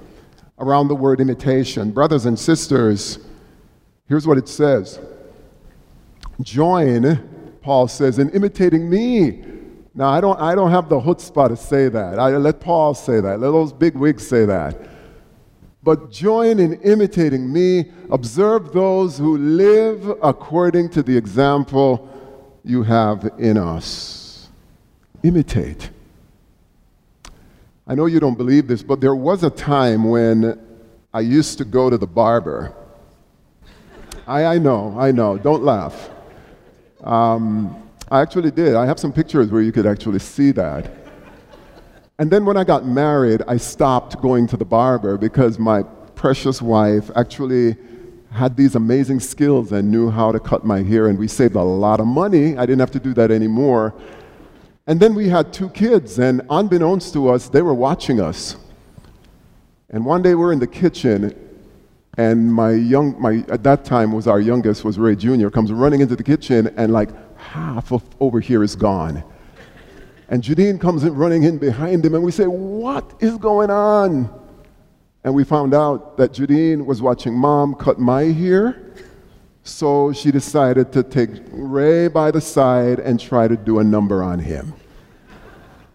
around 0.60 0.88
the 0.88 0.96
word 0.96 1.20
imitation. 1.20 1.92
Brothers 1.92 2.28
and 2.28 2.38
sisters, 2.38 3.18
here's 4.08 4.28
what 4.28 4.38
it 4.38 4.48
says 4.48 5.00
Join, 6.42 7.58
Paul 7.62 7.88
says, 7.88 8.20
in 8.20 8.30
imitating 8.30 8.88
me. 8.88 9.55
Now, 9.98 10.10
I 10.10 10.20
don't, 10.20 10.38
I 10.42 10.56
don't 10.56 10.72
have 10.72 10.90
the 10.90 11.00
chutzpah 11.00 11.48
to 11.48 11.56
say 11.56 11.88
that. 11.88 12.20
I 12.20 12.36
let 12.36 12.60
Paul 12.60 12.94
say 12.94 13.22
that. 13.22 13.40
Let 13.40 13.52
those 13.52 13.72
big 13.72 13.96
wigs 13.96 14.28
say 14.28 14.46
that. 14.46 14.90
But 15.84 16.12
join 16.12 16.60
in 16.60 16.74
imitating 16.82 17.52
me. 17.52 17.92
Observe 18.12 18.74
those 18.74 19.18
who 19.18 19.38
live 19.38 20.18
according 20.22 20.90
to 20.90 21.04
the 21.04 21.16
example 21.16 22.10
you 22.66 22.84
have 22.84 23.32
in 23.38 23.58
us. 23.58 24.50
Imitate. 25.24 25.92
I 27.88 27.96
know 27.96 28.08
you 28.08 28.20
don't 28.20 28.38
believe 28.38 28.68
this, 28.68 28.84
but 28.84 29.00
there 29.00 29.16
was 29.16 29.44
a 29.44 29.50
time 29.50 30.10
when 30.10 30.60
I 31.14 31.22
used 31.22 31.58
to 31.60 31.66
go 31.66 31.90
to 31.90 31.98
the 31.98 32.08
barber. 32.08 32.74
I, 34.28 34.44
I 34.46 34.58
know, 34.58 34.94
I 35.00 35.12
know, 35.12 35.38
don't 35.38 35.64
laugh. 35.64 36.10
Um, 37.02 37.85
I 38.16 38.22
actually 38.22 38.52
did. 38.52 38.76
I 38.76 38.86
have 38.86 38.98
some 38.98 39.12
pictures 39.12 39.52
where 39.52 39.62
you 39.62 39.74
could 39.74 39.86
actually 39.86 40.20
see 40.20 40.52
that. 40.52 40.90
And 42.18 42.32
then 42.32 42.46
when 42.46 42.56
I 42.56 42.64
got 42.64 42.86
married, 42.86 43.42
I 43.46 43.58
stopped 43.58 44.22
going 44.22 44.48
to 44.48 44.56
the 44.56 44.64
barber 44.64 45.18
because 45.18 45.60
my 45.60 45.84
precious 46.16 46.62
wife 46.62 47.12
actually 47.14 47.76
had 48.32 48.56
these 48.56 48.76
amazing 48.76 49.20
skills 49.20 49.74
and 49.74 49.92
knew 49.92 50.10
how 50.10 50.32
to 50.32 50.40
cut 50.40 50.66
my 50.66 50.82
hair, 50.82 51.08
and 51.08 51.20
we 51.20 51.28
saved 51.28 51.56
a 51.56 51.62
lot 51.62 52.00
of 52.00 52.08
money. 52.08 52.56
I 52.58 52.66
didn't 52.66 52.80
have 52.80 52.92
to 52.92 53.02
do 53.02 53.14
that 53.16 53.32
anymore. 53.32 53.94
And 54.88 54.98
then 54.98 55.14
we 55.14 55.28
had 55.28 55.52
two 55.52 55.68
kids, 55.68 56.18
and 56.18 56.42
unbeknownst 56.50 57.12
to 57.14 57.28
us, 57.30 57.50
they 57.50 57.62
were 57.62 57.74
watching 57.74 58.22
us. 58.22 58.56
And 59.90 60.06
one 60.06 60.22
day 60.22 60.36
we're 60.36 60.54
in 60.54 60.60
the 60.60 60.68
kitchen, 60.68 61.36
and 62.18 62.54
my 62.54 62.72
young, 62.72 63.22
my, 63.22 63.44
at 63.50 63.64
that 63.64 63.84
time 63.84 64.14
was 64.14 64.26
our 64.26 64.40
youngest, 64.40 64.86
was 64.86 64.98
Ray 64.98 65.18
Jr., 65.18 65.50
comes 65.50 65.70
running 65.74 66.00
into 66.00 66.16
the 66.16 66.24
kitchen, 66.24 66.74
and 66.78 66.94
like 66.94 67.10
half 67.52 67.92
of 67.92 68.04
over 68.20 68.40
here 68.40 68.64
is 68.64 68.76
gone. 68.76 69.24
And 70.30 70.42
Jadine 70.42 70.80
comes 70.82 71.04
in 71.04 71.16
running 71.16 71.44
in 71.44 71.58
behind 71.58 72.04
him, 72.06 72.16
and 72.16 72.24
we 72.24 72.32
say, 72.32 72.46
What 72.46 73.14
is 73.20 73.38
going 73.38 73.70
on? 73.70 74.34
And 75.24 75.34
we 75.34 75.44
found 75.44 75.74
out 75.74 76.18
that 76.18 76.34
Jadine 76.34 76.86
was 76.86 77.02
watching 77.02 77.34
mom 77.34 77.76
cut 77.76 78.00
my 78.00 78.24
hair 78.24 78.86
so 79.66 80.14
she 80.14 80.30
decided 80.30 80.94
to 80.94 81.02
take 81.02 81.30
Ray 81.50 82.08
by 82.08 82.30
the 82.30 82.40
side 82.40 83.00
and 83.00 83.20
try 83.20 83.48
to 83.48 83.58
do 83.58 83.80
a 83.80 83.84
number 83.84 84.22
on 84.22 84.38
him. 84.38 84.74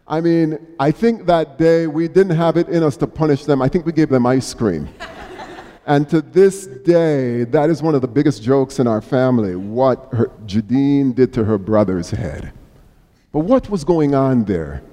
I 0.08 0.20
mean, 0.20 0.58
I 0.80 0.90
think 0.90 1.26
that 1.26 1.56
day 1.56 1.86
we 1.86 2.08
didn't 2.08 2.34
have 2.34 2.56
it 2.56 2.68
in 2.68 2.82
us 2.82 2.96
to 2.96 3.06
punish 3.06 3.44
them. 3.44 3.62
I 3.62 3.68
think 3.68 3.86
we 3.86 3.92
gave 3.92 4.08
them 4.08 4.26
ice 4.26 4.52
cream. 4.54 4.88
And 5.90 6.09
to 6.11 6.22
this 6.22 6.68
day, 6.68 7.42
that 7.42 7.68
is 7.68 7.83
one 7.83 7.96
of 7.96 8.00
the 8.00 8.07
biggest 8.07 8.44
jokes 8.44 8.79
in 8.79 8.87
our 8.87 9.00
family 9.00 9.57
what 9.57 10.09
her, 10.12 10.29
Jadine 10.46 11.12
did 11.12 11.33
to 11.33 11.42
her 11.42 11.59
brother's 11.59 12.11
head. 12.12 12.53
But 13.33 13.40
what 13.40 13.68
was 13.68 13.83
going 13.83 14.14
on 14.14 14.44
there? 14.44 14.85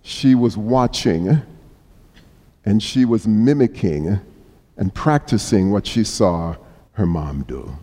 She 0.00 0.34
was 0.34 0.56
watching 0.56 1.42
and 2.64 2.82
she 2.82 3.04
was 3.04 3.28
mimicking 3.28 4.18
and 4.78 4.94
practicing 4.94 5.70
what 5.70 5.86
she 5.86 6.02
saw 6.02 6.56
her 6.92 7.04
mom 7.04 7.42
do. 7.42 7.76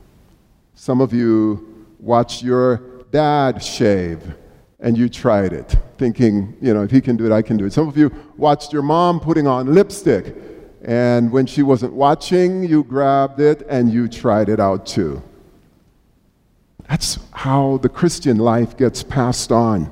Some 0.73 1.01
of 1.01 1.13
you 1.13 1.85
watched 1.99 2.41
your 2.41 2.77
dad 3.11 3.63
shave 3.63 4.33
and 4.79 4.97
you 4.97 5.07
tried 5.07 5.53
it, 5.53 5.75
thinking, 5.99 6.57
you 6.59 6.73
know, 6.73 6.81
if 6.81 6.89
he 6.89 6.99
can 6.99 7.15
do 7.15 7.27
it, 7.27 7.31
I 7.31 7.43
can 7.43 7.57
do 7.57 7.65
it. 7.65 7.73
Some 7.73 7.87
of 7.87 7.95
you 7.95 8.11
watched 8.37 8.73
your 8.73 8.81
mom 8.81 9.19
putting 9.19 9.45
on 9.45 9.71
lipstick, 9.71 10.35
and 10.85 11.31
when 11.31 11.47
she 11.47 11.63
wasn't 11.63 11.93
watching, 11.93 12.63
you 12.63 12.83
grabbed 12.83 13.39
it 13.39 13.65
and 13.67 13.91
you 13.91 14.07
tried 14.07 14.49
it 14.49 14.59
out 14.59 14.85
too. 14.85 15.21
That's 16.87 17.17
how 17.31 17.77
the 17.77 17.89
Christian 17.89 18.37
life 18.37 18.77
gets 18.77 19.01
passed 19.01 19.51
on. 19.51 19.91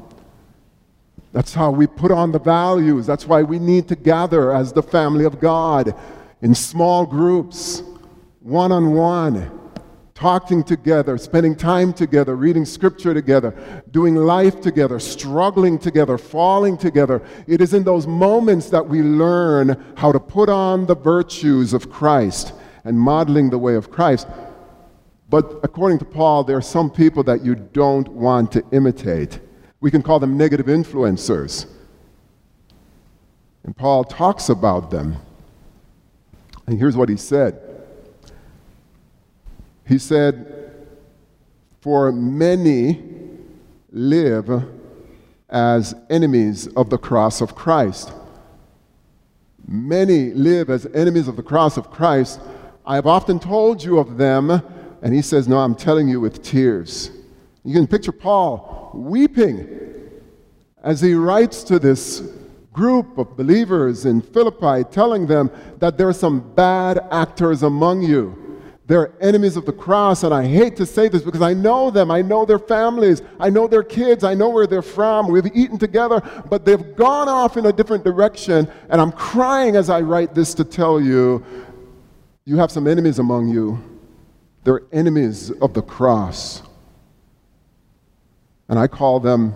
That's 1.32 1.56
how 1.56 1.72
we 1.72 1.88
put 1.88 2.12
on 2.12 2.32
the 2.32 2.40
values. 2.40 3.08
That's 3.08 3.28
why 3.28 3.42
we 3.42 3.58
need 3.58 3.88
to 3.88 3.96
gather 3.96 4.54
as 4.54 4.72
the 4.72 4.84
family 4.84 5.26
of 5.26 5.40
God 5.40 5.96
in 6.44 6.54
small 6.54 7.08
groups, 7.08 7.82
one 8.42 8.72
on 8.72 8.94
one 8.94 9.63
talking 10.16 10.64
together, 10.64 11.18
spending 11.18 11.56
time 11.56 11.92
together, 11.92 12.36
reading 12.36 12.66
scripture 12.66 13.14
together, 13.14 13.84
doing 13.92 14.16
life 14.16 14.62
together, 14.62 15.00
struggling 15.00 15.80
together, 15.80 16.18
falling 16.18 16.78
together. 16.78 17.22
It 17.48 17.62
is 17.62 17.74
in 17.74 17.84
those 17.84 18.06
moments 18.06 18.70
that 18.70 18.88
we 18.88 19.02
learn 19.02 19.94
how 19.98 20.12
to 20.12 20.20
put 20.20 20.50
on 20.50 20.86
the 20.86 20.96
virtues 20.96 21.74
of 21.74 21.90
Christ 21.90 22.54
and 22.84 23.00
modeling 23.00 23.50
the 23.50 23.58
way 23.58 23.76
of 23.76 23.90
Christ. 23.90 24.28
But 25.30 25.60
according 25.64 25.98
to 26.00 26.06
Paul, 26.06 26.44
there 26.44 26.58
are 26.58 26.62
some 26.62 26.92
people 26.92 27.24
that 27.24 27.44
you 27.44 27.56
don't 27.56 28.08
want 28.10 28.52
to 28.52 28.64
imitate. 28.72 29.40
We 29.82 29.90
can 29.90 30.04
call 30.04 30.20
them 30.20 30.38
negative 30.38 30.68
influencers. 30.68 31.66
And 33.64 33.76
Paul 33.76 34.04
talks 34.04 34.50
about 34.50 34.92
them. 34.92 35.16
And 36.68 36.78
here's 36.78 36.96
what 36.96 37.10
he 37.10 37.18
said 37.18 37.73
he 39.88 39.98
said, 39.98 40.88
For 41.82 42.12
many 42.12 43.02
live 43.92 44.64
as 45.50 45.94
enemies 46.10 46.68
of 46.68 46.90
the 46.90 46.98
cross 46.98 47.42
of 47.42 47.56
Christ. 47.56 48.12
Many 49.68 50.32
live 50.32 50.70
as 50.70 50.86
enemies 50.94 51.28
of 51.28 51.36
the 51.36 51.44
cross 51.44 51.78
of 51.78 51.90
Christ. 51.90 52.40
I 52.86 52.96
have 52.96 53.08
often 53.08 53.40
told 53.40 53.84
you 53.84 54.00
of 54.00 54.18
them. 54.18 54.50
And 55.02 55.14
he 55.14 55.22
says, 55.22 55.48
No, 55.48 55.58
I'm 55.58 55.76
telling 55.76 56.08
you 56.08 56.20
with 56.20 56.44
tears. 56.44 57.12
You 57.64 57.74
can 57.74 57.88
picture 57.88 58.12
Paul 58.12 58.92
weeping 58.94 59.80
as 60.82 61.00
he 61.02 61.14
writes 61.14 61.64
to 61.64 61.80
this 61.80 62.22
group 62.74 63.18
of 63.18 63.38
believers 63.38 64.06
in 64.06 64.22
Philippi, 64.22 64.84
telling 64.92 65.28
them 65.28 65.52
that 65.78 65.98
there 65.98 66.10
are 66.10 66.14
some 66.14 66.54
bad 66.56 67.00
actors 67.12 67.64
among 67.64 68.02
you 68.02 68.43
they're 68.86 69.14
enemies 69.22 69.56
of 69.56 69.66
the 69.66 69.72
cross, 69.72 70.24
and 70.24 70.34
I 70.34 70.46
hate 70.46 70.76
to 70.76 70.86
say 70.86 71.08
this 71.08 71.22
because 71.22 71.42
I 71.42 71.54
know 71.54 71.90
them. 71.90 72.12
I 72.12 72.22
know 72.22 72.46
their 72.46 72.60
families. 72.60 73.22
I 73.40 73.50
know 73.50 73.66
their 73.66 73.84
kids. 73.84 74.26
I 74.26 74.34
know 74.34 74.50
where 74.50 74.68
they're 74.68 74.82
from. 74.82 75.30
We've 75.30 75.46
eaten 75.56 75.78
together, 75.78 76.22
but 76.50 76.66
they've 76.66 76.96
gone 76.96 77.30
off 77.30 77.56
in 77.56 77.66
a 77.66 77.72
different 77.72 78.04
direction. 78.04 78.70
And 78.90 79.00
I'm 79.00 79.14
crying 79.14 79.78
as 79.78 79.90
I 79.90 80.02
write 80.02 80.36
this 80.36 80.54
to 80.56 80.66
tell 80.66 81.00
you 81.00 81.46
you 82.46 82.58
have 82.58 82.72
some 82.72 82.88
enemies 82.88 83.20
among 83.20 83.48
you. 83.48 83.82
They're 84.66 84.82
enemies 84.92 85.50
of 85.50 85.74
the 85.74 85.82
cross. 85.82 86.62
And 88.68 88.78
I 88.78 88.88
call 88.88 89.22
them 89.22 89.56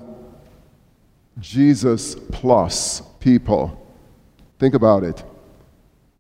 Jesus 1.40 2.16
plus 2.32 3.02
people. 3.20 3.94
Think 4.58 4.74
about 4.74 5.04
it. 5.04 5.22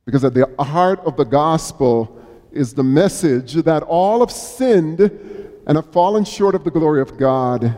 Because 0.05 0.25
at 0.25 0.33
the 0.33 0.53
heart 0.59 0.99
of 1.05 1.15
the 1.15 1.23
gospel, 1.23 2.16
is 2.51 2.73
the 2.73 2.83
message 2.83 3.53
that 3.53 3.83
all 3.83 4.19
have 4.21 4.31
sinned 4.31 4.99
and 4.99 5.75
have 5.75 5.91
fallen 5.91 6.23
short 6.23 6.55
of 6.55 6.63
the 6.63 6.71
glory 6.71 7.01
of 7.01 7.17
God. 7.17 7.75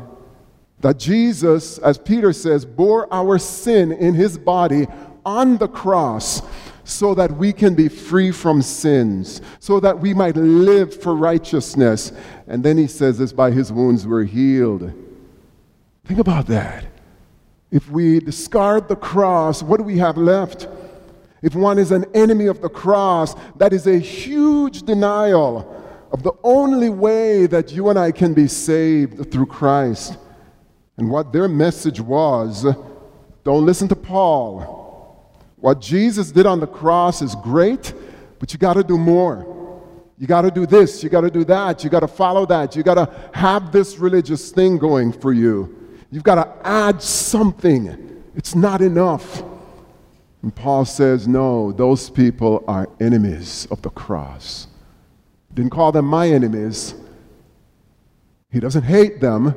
That 0.80 0.98
Jesus, 0.98 1.78
as 1.80 1.98
Peter 1.98 2.32
says, 2.32 2.66
bore 2.66 3.12
our 3.14 3.38
sin 3.38 3.92
in 3.92 4.14
his 4.14 4.38
body 4.38 4.88
on 5.26 5.58
the 5.58 5.68
cross 5.68 6.42
so 6.84 7.14
that 7.14 7.32
we 7.32 7.54
can 7.54 7.76
be 7.76 7.88
free 7.88 8.32
from 8.32 8.62
sins, 8.62 9.42
so 9.60 9.80
that 9.80 10.00
we 10.00 10.14
might 10.14 10.36
live 10.36 11.00
for 11.02 11.16
righteousness. 11.16 12.12
And 12.48 12.64
then 12.64 12.78
he 12.78 12.88
says 12.88 13.20
this 13.20 13.32
by 13.32 13.52
his 13.52 13.72
wounds 13.72 14.08
we're 14.08 14.24
healed. 14.24 14.92
Think 16.06 16.20
about 16.20 16.48
that. 16.48 16.86
If 17.72 17.90
we 17.92 18.20
discard 18.20 18.88
the 18.88 18.96
cross, 18.96 19.62
what 19.62 19.78
do 19.78 19.84
we 19.84 20.00
have 20.00 20.18
left? 20.18 20.68
If 21.42 21.56
one 21.56 21.80
is 21.80 21.92
an 21.92 22.06
enemy 22.14 22.48
of 22.48 22.62
the 22.62 22.70
cross, 22.70 23.36
that 23.58 23.74
is 23.74 23.88
a 23.88 23.98
huge 23.98 24.84
denial 24.84 25.76
of 26.12 26.24
the 26.24 26.34
only 26.44 26.90
way 26.90 27.46
that 27.46 27.72
you 27.72 27.90
and 27.90 27.98
I 27.98 28.12
can 28.12 28.34
be 28.34 28.48
saved 28.48 29.32
through 29.32 29.46
Christ. 29.46 30.18
And 30.98 31.10
what 31.10 31.32
their 31.32 31.48
message 31.48 32.02
was 32.02 32.66
don't 33.44 33.66
listen 33.66 33.88
to 33.88 33.96
Paul. 33.96 35.34
What 35.58 35.80
Jesus 35.82 36.32
did 36.32 36.46
on 36.46 36.60
the 36.60 36.68
cross 36.68 37.22
is 37.22 37.36
great, 37.36 37.94
but 38.40 38.52
you 38.54 38.60
got 38.60 38.74
to 38.74 38.84
do 38.84 38.98
more. 38.98 39.82
You 40.18 40.28
got 40.28 40.42
to 40.42 40.52
do 40.52 40.66
this, 40.66 41.02
you 41.02 41.10
got 41.10 41.22
to 41.22 41.30
do 41.30 41.46
that, 41.46 41.84
you 41.84 41.90
got 41.90 42.02
to 42.02 42.08
follow 42.08 42.46
that, 42.48 42.76
you 42.76 42.84
got 42.84 42.96
to 42.96 43.10
have 43.34 43.72
this 43.72 43.98
religious 43.98 44.52
thing 44.52 44.78
going 44.78 45.14
for 45.14 45.32
you. 45.32 45.98
You've 46.12 46.24
got 46.24 46.36
to 46.36 46.68
add 46.68 47.02
something. 47.02 48.22
It's 48.36 48.54
not 48.54 48.82
enough. 48.82 49.44
And 50.42 50.56
Paul 50.56 50.86
says, 50.86 51.28
no, 51.28 51.72
those 51.72 52.10
people 52.10 52.64
are 52.68 52.90
enemies 53.00 53.68
of 53.72 53.82
the 53.82 53.90
cross. 53.90 54.68
Didn't 55.54 55.72
call 55.72 55.92
them 55.92 56.06
my 56.06 56.30
enemies. 56.30 56.96
He 58.52 58.60
doesn't 58.60 58.84
hate 58.84 59.20
them, 59.20 59.54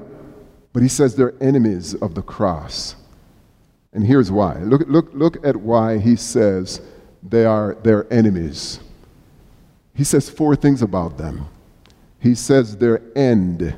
but 0.73 0.83
he 0.83 0.89
says 0.89 1.15
they're 1.15 1.35
enemies 1.41 1.95
of 1.95 2.15
the 2.15 2.23
cross. 2.23 2.97
And 3.93 4.05
here's 4.05 4.31
why. 4.31 4.55
Look, 4.59 4.83
look, 4.89 5.11
look 5.13 5.47
at 5.47 5.57
why 5.57 5.99
he 5.99 6.17
says 6.17 6.81
they 7.23 7.45
are 7.45 7.75
their 7.83 8.13
enemies. 8.13 8.81
He 9.95 10.05
says 10.05 10.29
four 10.31 10.57
things 10.57 10.83
about 10.83 11.19
them. 11.19 11.47
He 12.19 12.35
says 12.35 12.77
their 12.77 13.03
end 13.17 13.75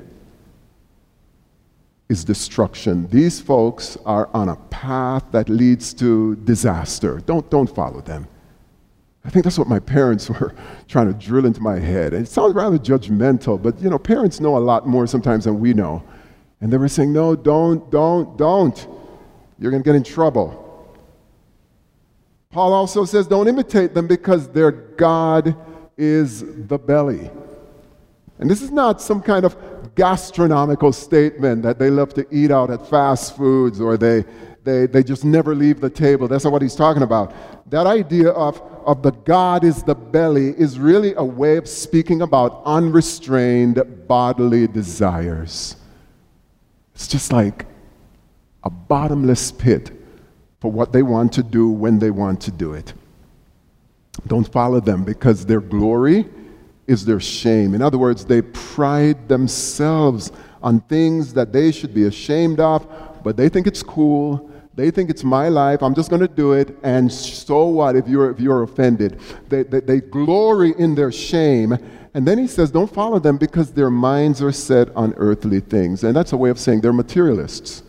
is 2.09 2.25
destruction. 2.25 3.09
These 3.09 3.41
folks 3.41 3.97
are 4.05 4.29
on 4.35 4.49
a 4.49 4.57
path 4.57 5.25
that 5.33 5.49
leads 5.49 5.95
to 5.95 6.37
disaster. 6.37 7.21
Don't, 7.25 7.49
don't 7.51 7.69
follow 7.69 8.01
them. 8.01 8.29
I 9.25 9.31
think 9.31 9.45
that's 9.45 9.59
what 9.59 9.69
my 9.69 9.79
parents 9.97 10.29
were 10.29 10.55
trying 10.87 11.07
to 11.07 11.15
drill 11.15 11.47
into 11.47 11.61
my 11.61 11.79
head. 11.79 12.13
It 12.13 12.29
sounds 12.29 12.55
rather 12.55 12.79
judgmental, 12.79 13.61
but 13.61 13.81
you 13.81 13.89
know, 13.89 13.99
parents 13.99 14.41
know 14.41 14.57
a 14.57 14.61
lot 14.61 14.87
more 14.87 15.07
sometimes 15.07 15.45
than 15.45 15.61
we 15.61 15.73
know. 15.73 16.03
And 16.61 16.73
they 16.73 16.77
were 16.77 16.89
saying, 16.89 17.13
no, 17.13 17.35
don't, 17.35 17.91
don't, 17.91 18.37
don't. 18.39 18.87
You're 19.59 19.71
going 19.71 19.83
to 19.83 19.87
get 19.87 19.97
in 19.97 20.05
trouble. 20.05 20.61
Paul 22.51 22.73
also 22.73 23.05
says, 23.05 23.27
don't 23.27 23.49
imitate 23.49 23.95
them 23.95 24.07
because 24.07 24.49
their 24.49 24.71
God 24.71 25.57
is 25.97 26.45
the 26.69 26.79
belly. 26.79 27.31
And 28.39 28.51
this 28.51 28.63
is 28.63 28.71
not 28.71 29.01
some 29.01 29.21
kind 29.21 29.45
of 29.45 29.57
gastronomical 29.95 30.93
statement 30.93 31.63
that 31.63 31.79
they 31.79 31.91
love 31.91 32.15
to 32.15 32.27
eat 32.31 32.51
out 32.51 32.71
at 32.71 32.89
fast 32.89 33.37
foods 33.37 33.81
or 33.81 33.97
they, 33.97 34.25
they, 34.65 34.87
they 34.87 35.03
just 35.03 35.25
never 35.25 35.55
leave 35.55 35.81
the 35.81 35.91
table. 35.91 36.29
That's 36.29 36.45
not 36.45 36.53
what 36.53 36.63
he's 36.63 36.75
talking 36.75 37.03
about. 37.03 37.35
That 37.71 37.87
idea 37.87 38.31
of, 38.31 38.61
of 38.85 39.03
the 39.03 39.13
God 39.13 39.65
is 39.65 39.83
the 39.83 39.95
belly 39.95 40.49
is 40.59 40.79
really 40.79 41.15
a 41.15 41.25
way 41.25 41.57
of 41.57 41.69
speaking 41.69 42.23
about 42.23 42.63
unrestrained 42.65 43.83
bodily 44.07 44.67
desires. 44.67 45.77
It's 46.95 47.09
just 47.09 47.33
like 47.33 47.67
a 48.63 48.71
bottomless 48.71 49.53
pit 49.53 49.91
for 50.61 50.71
what 50.71 50.93
they 50.93 51.03
want 51.03 51.33
to 51.35 51.43
do 51.43 51.69
when 51.69 51.99
they 51.99 52.11
want 52.11 52.41
to 52.43 52.51
do 52.51 52.73
it. 52.73 52.95
Don't 54.27 54.51
follow 54.51 54.81
them 54.81 55.05
because 55.05 55.45
their 55.45 55.61
glory 55.61 56.27
is 56.87 57.05
their 57.05 57.21
shame. 57.21 57.75
In 57.75 57.83
other 57.83 57.99
words, 57.99 58.25
they 58.25 58.43
pride 58.43 59.29
themselves 59.29 60.33
on 60.63 60.81
things 60.81 61.35
that 61.35 61.53
they 61.53 61.71
should 61.73 61.95
be 61.95 62.05
ashamed 62.05 62.61
of, 62.61 62.87
but 63.23 63.37
they 63.37 63.49
think 63.49 63.67
it's 63.67 63.83
cool. 63.83 64.51
They 64.75 64.91
think 64.91 65.09
it's 65.09 65.23
my 65.23 65.49
life. 65.49 65.83
I'm 65.83 65.95
just 65.95 66.11
going 66.11 66.23
to 66.23 66.29
do 66.29 66.53
it. 66.53 66.77
And 66.83 67.11
so 67.13 67.67
what 67.67 67.95
if 67.97 68.09
you're, 68.09 68.31
if 68.31 68.41
you're 68.41 68.63
offended? 68.65 69.21
They, 69.49 69.63
they, 69.63 69.81
they 69.81 70.01
glory 70.01 70.75
in 70.79 70.95
their 70.95 71.13
shame. 71.13 71.79
And 72.13 72.27
then 72.27 72.39
he 72.39 72.47
says, 72.47 72.71
don't 72.71 72.93
follow 72.93 73.19
them 73.19 73.37
because 73.37 73.73
their 73.73 73.91
minds 73.91 74.43
are 74.43 74.53
set 74.53 74.95
on 74.97 75.15
earthly 75.17 75.61
things. 75.61 76.03
And 76.03 76.15
that's 76.15 76.33
a 76.33 76.37
way 76.37 76.51
of 76.51 76.59
saying 76.59 76.81
they're 76.81 76.93
materialists. 76.93 77.83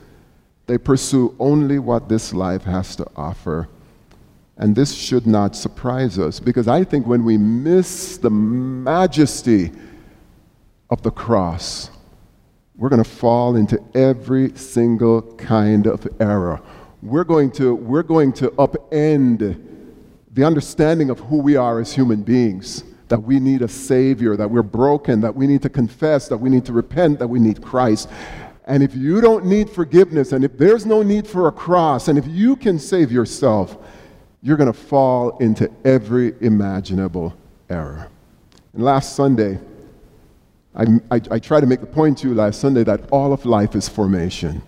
They 0.67 0.77
pursue 0.77 1.35
only 1.39 1.79
what 1.79 2.09
this 2.09 2.33
life 2.33 2.63
has 2.63 2.95
to 2.97 3.07
offer. 3.15 3.67
And 4.57 4.75
this 4.75 4.93
should 4.93 5.27
not 5.27 5.55
surprise 5.55 6.17
us 6.17 6.39
because 6.39 6.67
I 6.67 6.83
think 6.83 7.05
when 7.05 7.25
we 7.25 7.37
miss 7.37 8.17
the 8.17 8.29
majesty 8.29 9.71
of 10.89 11.01
the 11.01 11.11
cross, 11.11 11.89
we're 12.77 12.89
going 12.89 13.03
to 13.03 13.09
fall 13.09 13.55
into 13.55 13.81
every 13.93 14.55
single 14.55 15.21
kind 15.35 15.87
of 15.87 16.07
error. 16.19 16.61
We're 17.01 17.23
going 17.23 17.51
to, 17.53 17.75
we're 17.75 18.03
going 18.03 18.33
to 18.33 18.49
upend 18.51 19.61
the 20.31 20.43
understanding 20.43 21.09
of 21.09 21.19
who 21.19 21.41
we 21.41 21.55
are 21.55 21.79
as 21.79 21.93
human 21.93 22.21
beings 22.21 22.83
that 23.07 23.19
we 23.19 23.39
need 23.39 23.61
a 23.61 23.67
Savior, 23.67 24.35
that 24.35 24.49
we're 24.49 24.63
broken, 24.63 25.21
that 25.21 25.35
we 25.35 25.47
need 25.47 25.61
to 25.61 25.69
confess, 25.69 26.27
that 26.27 26.37
we 26.37 26.49
need 26.49 26.65
to 26.65 26.73
repent, 26.73 27.19
that 27.19 27.27
we 27.27 27.39
need 27.39 27.61
Christ. 27.61 28.09
And 28.65 28.81
if 28.81 28.95
you 28.95 29.21
don't 29.21 29.45
need 29.45 29.69
forgiveness, 29.69 30.31
and 30.31 30.43
if 30.43 30.57
there's 30.57 30.85
no 30.85 31.03
need 31.03 31.27
for 31.27 31.47
a 31.47 31.51
cross, 31.51 32.07
and 32.07 32.17
if 32.17 32.25
you 32.27 32.55
can 32.55 32.79
save 32.79 33.11
yourself, 33.11 33.77
you're 34.41 34.57
going 34.57 34.71
to 34.71 34.79
fall 34.79 35.37
into 35.39 35.71
every 35.83 36.33
imaginable 36.41 37.33
error. 37.69 38.09
And 38.73 38.83
last 38.83 39.15
Sunday, 39.15 39.59
I, 40.75 40.83
I, 41.09 41.21
I 41.31 41.39
tried 41.39 41.61
to 41.61 41.67
make 41.67 41.79
the 41.79 41.85
point 41.85 42.17
to 42.19 42.27
you 42.27 42.35
last 42.35 42.59
Sunday 42.59 42.83
that 42.83 43.09
all 43.09 43.31
of 43.31 43.45
life 43.45 43.75
is 43.75 43.87
formation. 43.87 44.61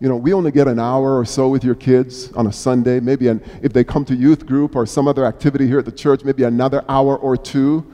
You 0.00 0.08
know, 0.08 0.16
we 0.16 0.32
only 0.32 0.50
get 0.50 0.66
an 0.66 0.78
hour 0.78 1.18
or 1.18 1.24
so 1.24 1.48
with 1.48 1.62
your 1.62 1.74
kids 1.74 2.32
on 2.32 2.46
a 2.46 2.52
Sunday. 2.52 3.00
Maybe 3.00 3.28
an, 3.28 3.42
if 3.62 3.72
they 3.72 3.84
come 3.84 4.04
to 4.06 4.14
youth 4.14 4.46
group 4.46 4.74
or 4.74 4.86
some 4.86 5.06
other 5.06 5.24
activity 5.24 5.66
here 5.66 5.78
at 5.78 5.84
the 5.84 5.92
church, 5.92 6.24
maybe 6.24 6.42
another 6.42 6.84
hour 6.88 7.16
or 7.16 7.36
two. 7.36 7.86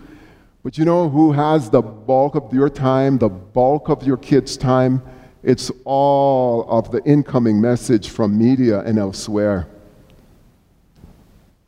But 0.62 0.79
you 0.79 0.85
know 0.85 1.09
who 1.09 1.33
has 1.33 1.70
the 1.70 1.83
bulk 1.83 2.35
of 2.35 2.53
your 2.53 2.68
time, 2.68 3.18
the 3.18 3.29
bulk 3.29 3.88
of 3.88 4.03
your 4.03 4.16
kids' 4.16 4.57
time? 4.57 5.03
It's 5.42 5.70
all 5.85 6.68
of 6.68 6.90
the 6.90 7.03
incoming 7.05 7.61
message 7.61 8.11
from 8.11 8.38
media 8.38 8.81
and 8.81 8.99
elsewhere. 8.99 9.66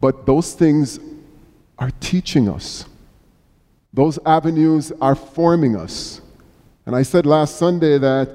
But 0.02 0.26
those 0.26 0.52
things 0.52 1.00
are 1.78 1.90
teaching 2.00 2.48
us. 2.48 2.84
Those 3.94 4.18
avenues 4.26 4.92
are 5.00 5.14
forming 5.14 5.76
us. 5.76 6.20
And 6.84 6.94
I 6.94 7.02
said 7.02 7.24
last 7.24 7.56
Sunday 7.56 7.96
that 7.98 8.28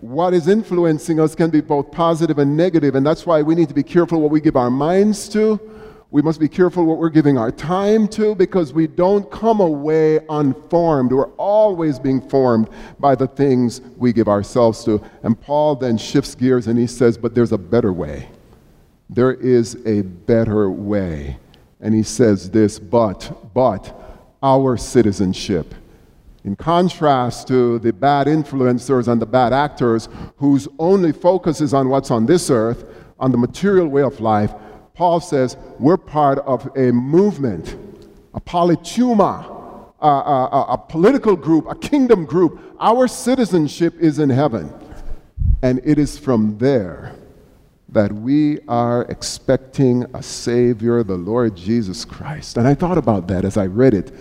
what 0.00 0.34
is 0.34 0.48
influencing 0.48 1.18
us 1.20 1.34
can 1.34 1.50
be 1.50 1.62
both 1.62 1.90
positive 1.90 2.38
and 2.38 2.56
negative, 2.56 2.94
and 2.94 3.06
that's 3.06 3.24
why 3.24 3.40
we 3.40 3.54
need 3.54 3.68
to 3.68 3.74
be 3.74 3.82
careful 3.82 4.20
what 4.20 4.30
we 4.30 4.40
give 4.40 4.56
our 4.56 4.70
minds 4.70 5.28
to 5.30 5.58
we 6.10 6.22
must 6.22 6.40
be 6.40 6.48
careful 6.48 6.86
what 6.86 6.96
we're 6.96 7.10
giving 7.10 7.36
our 7.36 7.50
time 7.50 8.08
to 8.08 8.34
because 8.34 8.72
we 8.72 8.86
don't 8.86 9.30
come 9.30 9.60
away 9.60 10.20
unformed. 10.30 11.12
We're 11.12 11.32
always 11.32 11.98
being 11.98 12.26
formed 12.26 12.70
by 12.98 13.14
the 13.14 13.26
things 13.26 13.82
we 13.98 14.14
give 14.14 14.26
ourselves 14.26 14.82
to. 14.84 15.02
And 15.22 15.38
Paul 15.38 15.76
then 15.76 15.98
shifts 15.98 16.34
gears 16.34 16.66
and 16.66 16.78
he 16.78 16.86
says, 16.86 17.18
But 17.18 17.34
there's 17.34 17.52
a 17.52 17.58
better 17.58 17.92
way. 17.92 18.28
There 19.10 19.32
is 19.32 19.76
a 19.86 20.02
better 20.02 20.70
way. 20.70 21.38
And 21.80 21.94
he 21.94 22.02
says 22.02 22.50
this, 22.50 22.78
but, 22.78 23.54
but, 23.54 23.94
our 24.42 24.76
citizenship. 24.76 25.74
In 26.44 26.56
contrast 26.56 27.48
to 27.48 27.78
the 27.78 27.92
bad 27.92 28.26
influencers 28.26 29.08
and 29.08 29.20
the 29.20 29.26
bad 29.26 29.52
actors 29.52 30.08
whose 30.36 30.68
only 30.78 31.12
focus 31.12 31.60
is 31.60 31.74
on 31.74 31.88
what's 31.88 32.10
on 32.10 32.26
this 32.26 32.50
earth, 32.50 32.84
on 33.18 33.32
the 33.32 33.38
material 33.38 33.88
way 33.88 34.02
of 34.02 34.20
life, 34.20 34.52
Paul 34.94 35.20
says 35.20 35.56
we're 35.78 35.96
part 35.96 36.38
of 36.40 36.66
a 36.76 36.92
movement, 36.92 37.76
a 38.34 38.40
politeuma, 38.40 39.56
a, 40.00 40.06
a, 40.06 40.66
a, 40.70 40.78
political 40.78 41.34
group, 41.34 41.66
a 41.68 41.74
kingdom 41.74 42.24
group. 42.24 42.60
Our 42.78 43.08
citizenship 43.08 43.94
is 43.98 44.18
in 44.18 44.30
heaven. 44.30 44.72
And 45.62 45.80
it 45.84 45.98
is 45.98 46.18
from 46.18 46.56
there 46.58 47.14
that 47.90 48.12
we 48.12 48.58
are 48.68 49.02
expecting 49.04 50.04
a 50.14 50.22
Savior, 50.22 51.02
the 51.02 51.16
Lord 51.16 51.56
Jesus 51.56 52.04
Christ. 52.04 52.56
And 52.56 52.68
I 52.68 52.74
thought 52.74 52.98
about 52.98 53.28
that 53.28 53.44
as 53.44 53.56
I 53.56 53.66
read 53.66 53.94
it. 53.94 54.12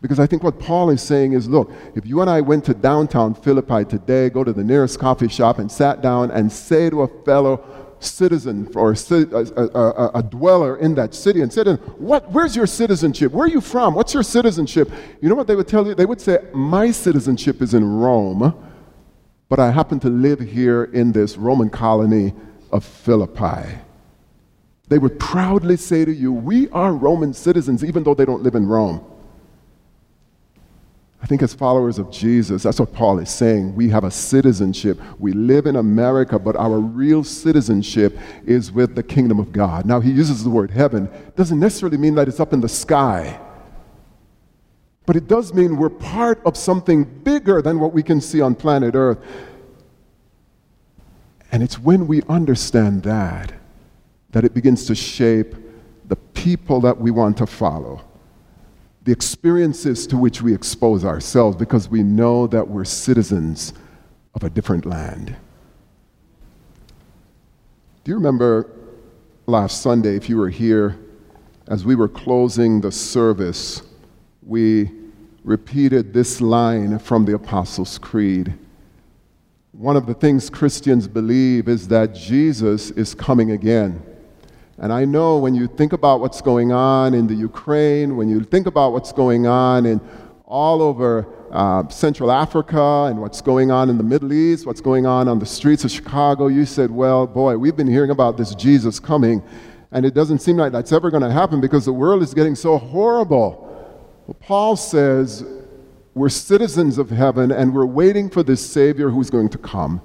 Because 0.00 0.18
I 0.18 0.26
think 0.26 0.42
what 0.42 0.58
Paul 0.58 0.90
is 0.90 1.00
saying 1.00 1.32
is 1.32 1.48
look, 1.48 1.70
if 1.94 2.04
you 2.04 2.20
and 2.20 2.28
I 2.28 2.40
went 2.40 2.64
to 2.64 2.74
downtown 2.74 3.34
Philippi 3.34 3.84
today, 3.84 4.28
go 4.30 4.42
to 4.42 4.52
the 4.52 4.64
nearest 4.64 4.98
coffee 4.98 5.28
shop 5.28 5.60
and 5.60 5.70
sat 5.70 6.02
down 6.02 6.32
and 6.32 6.50
say 6.50 6.90
to 6.90 7.02
a 7.02 7.24
fellow 7.24 7.64
citizen 8.00 8.68
or 8.74 8.92
a, 8.92 9.24
a, 9.36 10.10
a, 10.14 10.22
dweller 10.24 10.76
in 10.78 10.92
that 10.96 11.14
city 11.14 11.40
and 11.40 11.52
said, 11.52 11.68
what, 11.98 12.28
Where's 12.32 12.56
your 12.56 12.66
citizenship? 12.66 13.30
Where 13.30 13.44
are 13.44 13.48
you 13.48 13.60
from? 13.60 13.94
What's 13.94 14.12
your 14.12 14.24
citizenship? 14.24 14.90
You 15.20 15.28
know 15.28 15.36
what 15.36 15.46
they 15.46 15.54
would 15.54 15.68
tell 15.68 15.86
you? 15.86 15.94
They 15.94 16.06
would 16.06 16.20
say, 16.20 16.40
My 16.52 16.90
citizenship 16.90 17.62
is 17.62 17.72
in 17.72 17.88
Rome, 17.88 18.60
but 19.48 19.60
I 19.60 19.70
happen 19.70 20.00
to 20.00 20.08
live 20.08 20.40
here 20.40 20.84
in 20.84 21.12
this 21.12 21.36
Roman 21.36 21.70
colony 21.70 22.34
of 22.72 22.84
Philippi. 22.84 23.78
They 24.88 24.98
would 24.98 25.18
proudly 25.18 25.76
say 25.76 26.04
to 26.04 26.12
you, 26.12 26.32
We 26.32 26.68
are 26.70 26.92
Roman 26.92 27.32
citizens, 27.32 27.84
even 27.84 28.02
though 28.02 28.14
they 28.14 28.24
don't 28.24 28.42
live 28.42 28.54
in 28.54 28.66
Rome. 28.66 29.04
I 31.22 31.26
think, 31.26 31.40
as 31.40 31.54
followers 31.54 31.98
of 32.00 32.10
Jesus, 32.10 32.64
that's 32.64 32.80
what 32.80 32.92
Paul 32.92 33.20
is 33.20 33.30
saying. 33.30 33.76
We 33.76 33.88
have 33.90 34.02
a 34.02 34.10
citizenship. 34.10 35.00
We 35.20 35.32
live 35.32 35.66
in 35.66 35.76
America, 35.76 36.36
but 36.36 36.56
our 36.56 36.80
real 36.80 37.22
citizenship 37.22 38.18
is 38.44 38.72
with 38.72 38.96
the 38.96 39.04
kingdom 39.04 39.38
of 39.38 39.52
God. 39.52 39.86
Now, 39.86 40.00
he 40.00 40.10
uses 40.10 40.42
the 40.42 40.50
word 40.50 40.72
heaven. 40.72 41.06
It 41.06 41.36
doesn't 41.36 41.60
necessarily 41.60 41.96
mean 41.96 42.16
that 42.16 42.26
it's 42.26 42.40
up 42.40 42.52
in 42.52 42.60
the 42.60 42.68
sky, 42.68 43.38
but 45.06 45.14
it 45.14 45.28
does 45.28 45.54
mean 45.54 45.76
we're 45.76 45.90
part 45.90 46.40
of 46.44 46.56
something 46.56 47.04
bigger 47.04 47.62
than 47.62 47.78
what 47.78 47.92
we 47.92 48.02
can 48.02 48.20
see 48.20 48.40
on 48.40 48.56
planet 48.56 48.96
Earth. 48.96 49.18
And 51.52 51.62
it's 51.62 51.78
when 51.78 52.06
we 52.06 52.22
understand 52.22 53.04
that 53.04 53.52
that 54.30 54.44
it 54.44 54.54
begins 54.54 54.86
to 54.86 54.94
shape 54.94 55.54
the 56.08 56.16
people 56.16 56.80
that 56.80 56.98
we 56.98 57.10
want 57.10 57.36
to 57.36 57.46
follow 57.46 58.02
the 59.04 59.12
experiences 59.12 60.06
to 60.06 60.16
which 60.16 60.42
we 60.42 60.54
expose 60.54 61.04
ourselves 61.04 61.56
because 61.56 61.88
we 61.88 62.02
know 62.02 62.46
that 62.46 62.66
we're 62.68 62.84
citizens 62.84 63.72
of 64.34 64.44
a 64.44 64.50
different 64.50 64.86
land. 64.86 65.36
Do 68.04 68.10
you 68.10 68.14
remember 68.14 68.70
last 69.46 69.82
Sunday, 69.82 70.16
if 70.16 70.28
you 70.28 70.36
were 70.36 70.48
here, 70.48 70.98
as 71.68 71.84
we 71.84 71.94
were 71.94 72.08
closing 72.08 72.80
the 72.80 72.92
service, 72.92 73.82
we 74.44 74.90
repeated 75.44 76.12
this 76.12 76.40
line 76.40 76.98
from 76.98 77.24
the 77.24 77.34
Apostles' 77.34 77.98
Creed. 77.98 78.56
One 79.72 79.96
of 79.96 80.04
the 80.04 80.12
things 80.12 80.50
Christians 80.50 81.08
believe 81.08 81.66
is 81.66 81.88
that 81.88 82.14
Jesus 82.14 82.90
is 82.90 83.14
coming 83.14 83.52
again. 83.52 84.02
And 84.76 84.92
I 84.92 85.06
know 85.06 85.38
when 85.38 85.54
you 85.54 85.66
think 85.66 85.94
about 85.94 86.20
what's 86.20 86.42
going 86.42 86.72
on 86.72 87.14
in 87.14 87.26
the 87.26 87.34
Ukraine, 87.34 88.18
when 88.18 88.28
you 88.28 88.44
think 88.44 88.66
about 88.66 88.92
what's 88.92 89.12
going 89.12 89.46
on 89.46 89.86
in 89.86 89.98
all 90.44 90.82
over 90.82 91.26
uh, 91.50 91.88
Central 91.88 92.30
Africa 92.30 93.04
and 93.08 93.18
what's 93.22 93.40
going 93.40 93.70
on 93.70 93.88
in 93.88 93.96
the 93.96 94.04
Middle 94.04 94.34
East, 94.34 94.66
what's 94.66 94.82
going 94.82 95.06
on 95.06 95.26
on 95.26 95.38
the 95.38 95.46
streets 95.46 95.84
of 95.84 95.90
Chicago, 95.90 96.48
you 96.48 96.66
said, 96.66 96.90
well, 96.90 97.26
boy, 97.26 97.56
we've 97.56 97.76
been 97.76 97.88
hearing 97.88 98.10
about 98.10 98.36
this 98.36 98.54
Jesus 98.54 99.00
coming, 99.00 99.42
and 99.90 100.04
it 100.04 100.12
doesn't 100.12 100.40
seem 100.40 100.58
like 100.58 100.72
that's 100.72 100.92
ever 100.92 101.10
going 101.10 101.22
to 101.22 101.32
happen 101.32 101.62
because 101.62 101.86
the 101.86 101.94
world 101.94 102.22
is 102.22 102.34
getting 102.34 102.54
so 102.54 102.76
horrible. 102.76 103.70
Well, 104.26 104.36
Paul 104.38 104.76
says 104.76 105.42
we're 106.14 106.28
citizens 106.28 106.98
of 106.98 107.10
heaven 107.10 107.50
and 107.50 107.74
we're 107.74 107.86
waiting 107.86 108.28
for 108.28 108.42
this 108.42 108.64
Savior 108.64 109.10
who's 109.10 109.30
going 109.30 109.48
to 109.50 109.58
come. 109.58 110.02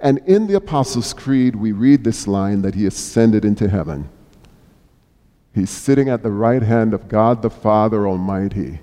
And 0.00 0.18
in 0.26 0.46
the 0.46 0.54
Apostles' 0.54 1.14
Creed, 1.14 1.56
we 1.56 1.72
read 1.72 2.04
this 2.04 2.26
line 2.26 2.62
that 2.62 2.74
he 2.74 2.86
ascended 2.86 3.44
into 3.44 3.68
heaven. 3.68 4.08
He's 5.54 5.70
sitting 5.70 6.08
at 6.08 6.22
the 6.22 6.30
right 6.30 6.62
hand 6.62 6.92
of 6.92 7.08
God 7.08 7.40
the 7.40 7.50
Father 7.50 8.06
Almighty. 8.06 8.80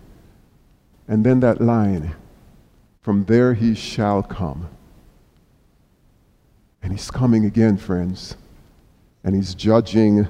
And 1.07 1.23
then 1.23 1.41
that 1.41 1.61
line, 1.61 2.15
from 3.01 3.25
there 3.25 3.53
he 3.53 3.75
shall 3.75 4.23
come. 4.23 4.69
And 6.81 6.91
he's 6.91 7.11
coming 7.11 7.45
again, 7.45 7.77
friends. 7.77 8.35
And 9.23 9.35
he's 9.35 9.53
judging 9.53 10.27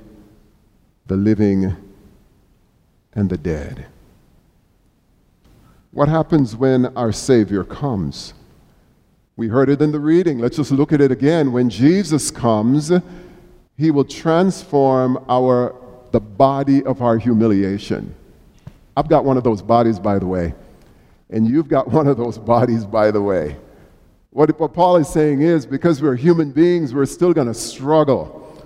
the 1.08 1.16
living 1.16 1.76
and 3.14 3.30
the 3.30 3.38
dead. 3.38 3.86
What 5.94 6.10
happens 6.10 6.56
when 6.56 6.88
our 6.98 7.12
Savior 7.12 7.64
comes? 7.64 8.34
We 9.36 9.48
heard 9.48 9.70
it 9.70 9.80
in 9.80 9.92
the 9.92 10.00
reading. 10.00 10.40
Let's 10.40 10.58
just 10.58 10.72
look 10.72 10.92
at 10.92 11.02
it 11.02 11.12
again. 11.12 11.52
When 11.52 11.70
Jesus 11.70 12.32
comes, 12.32 12.92
he 13.78 13.92
will 13.92 14.04
transform 14.04 15.24
our 15.30 15.76
the 16.12 16.20
body 16.20 16.84
of 16.84 17.02
our 17.02 17.18
humiliation. 17.18 18.14
I've 18.96 19.08
got 19.08 19.26
one 19.26 19.36
of 19.38 19.44
those 19.44 19.62
bodies, 19.62 20.00
by 20.00 20.20
the 20.20 20.28
way. 20.28 20.54
And 21.30 21.48
you've 21.48 21.68
got 21.68 21.88
one 21.88 22.08
of 22.08 22.18
those 22.18 22.38
bodies, 22.38 22.86
by 22.86 23.10
the 23.10 23.22
way. 23.22 23.58
What, 24.30 24.60
what 24.60 24.74
Paul 24.74 24.98
is 24.98 25.10
saying 25.10 25.42
is 25.42 25.66
because 25.66 26.02
we're 26.02 26.16
human 26.16 26.52
beings, 26.52 26.94
we're 26.94 27.08
still 27.08 27.34
going 27.34 27.48
to 27.48 27.54
struggle. 27.54 28.64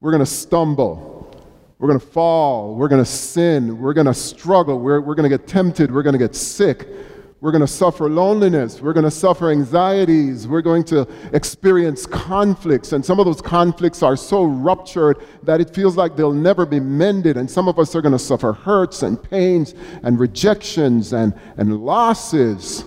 We're 0.00 0.10
going 0.10 0.24
to 0.24 0.26
stumble. 0.26 1.13
We're 1.78 1.88
going 1.88 2.00
to 2.00 2.06
fall. 2.06 2.76
We're 2.76 2.88
going 2.88 3.02
to 3.02 3.10
sin. 3.10 3.78
We're 3.78 3.94
going 3.94 4.06
to 4.06 4.14
struggle. 4.14 4.78
We're, 4.78 5.00
we're 5.00 5.14
going 5.14 5.28
to 5.28 5.38
get 5.38 5.48
tempted. 5.48 5.92
We're 5.92 6.02
going 6.02 6.14
to 6.14 6.18
get 6.18 6.34
sick. 6.34 6.86
We're 7.40 7.52
going 7.52 7.60
to 7.60 7.66
suffer 7.66 8.08
loneliness. 8.08 8.80
We're 8.80 8.94
going 8.94 9.04
to 9.04 9.10
suffer 9.10 9.50
anxieties. 9.50 10.48
We're 10.48 10.62
going 10.62 10.84
to 10.84 11.06
experience 11.34 12.06
conflicts. 12.06 12.92
And 12.92 13.04
some 13.04 13.18
of 13.20 13.26
those 13.26 13.42
conflicts 13.42 14.02
are 14.02 14.16
so 14.16 14.44
ruptured 14.44 15.18
that 15.42 15.60
it 15.60 15.74
feels 15.74 15.94
like 15.94 16.16
they'll 16.16 16.32
never 16.32 16.64
be 16.64 16.80
mended. 16.80 17.36
And 17.36 17.50
some 17.50 17.68
of 17.68 17.78
us 17.78 17.94
are 17.94 18.00
going 18.00 18.12
to 18.12 18.18
suffer 18.18 18.54
hurts 18.54 19.02
and 19.02 19.22
pains 19.22 19.74
and 20.02 20.18
rejections 20.18 21.12
and, 21.12 21.38
and 21.58 21.84
losses. 21.84 22.84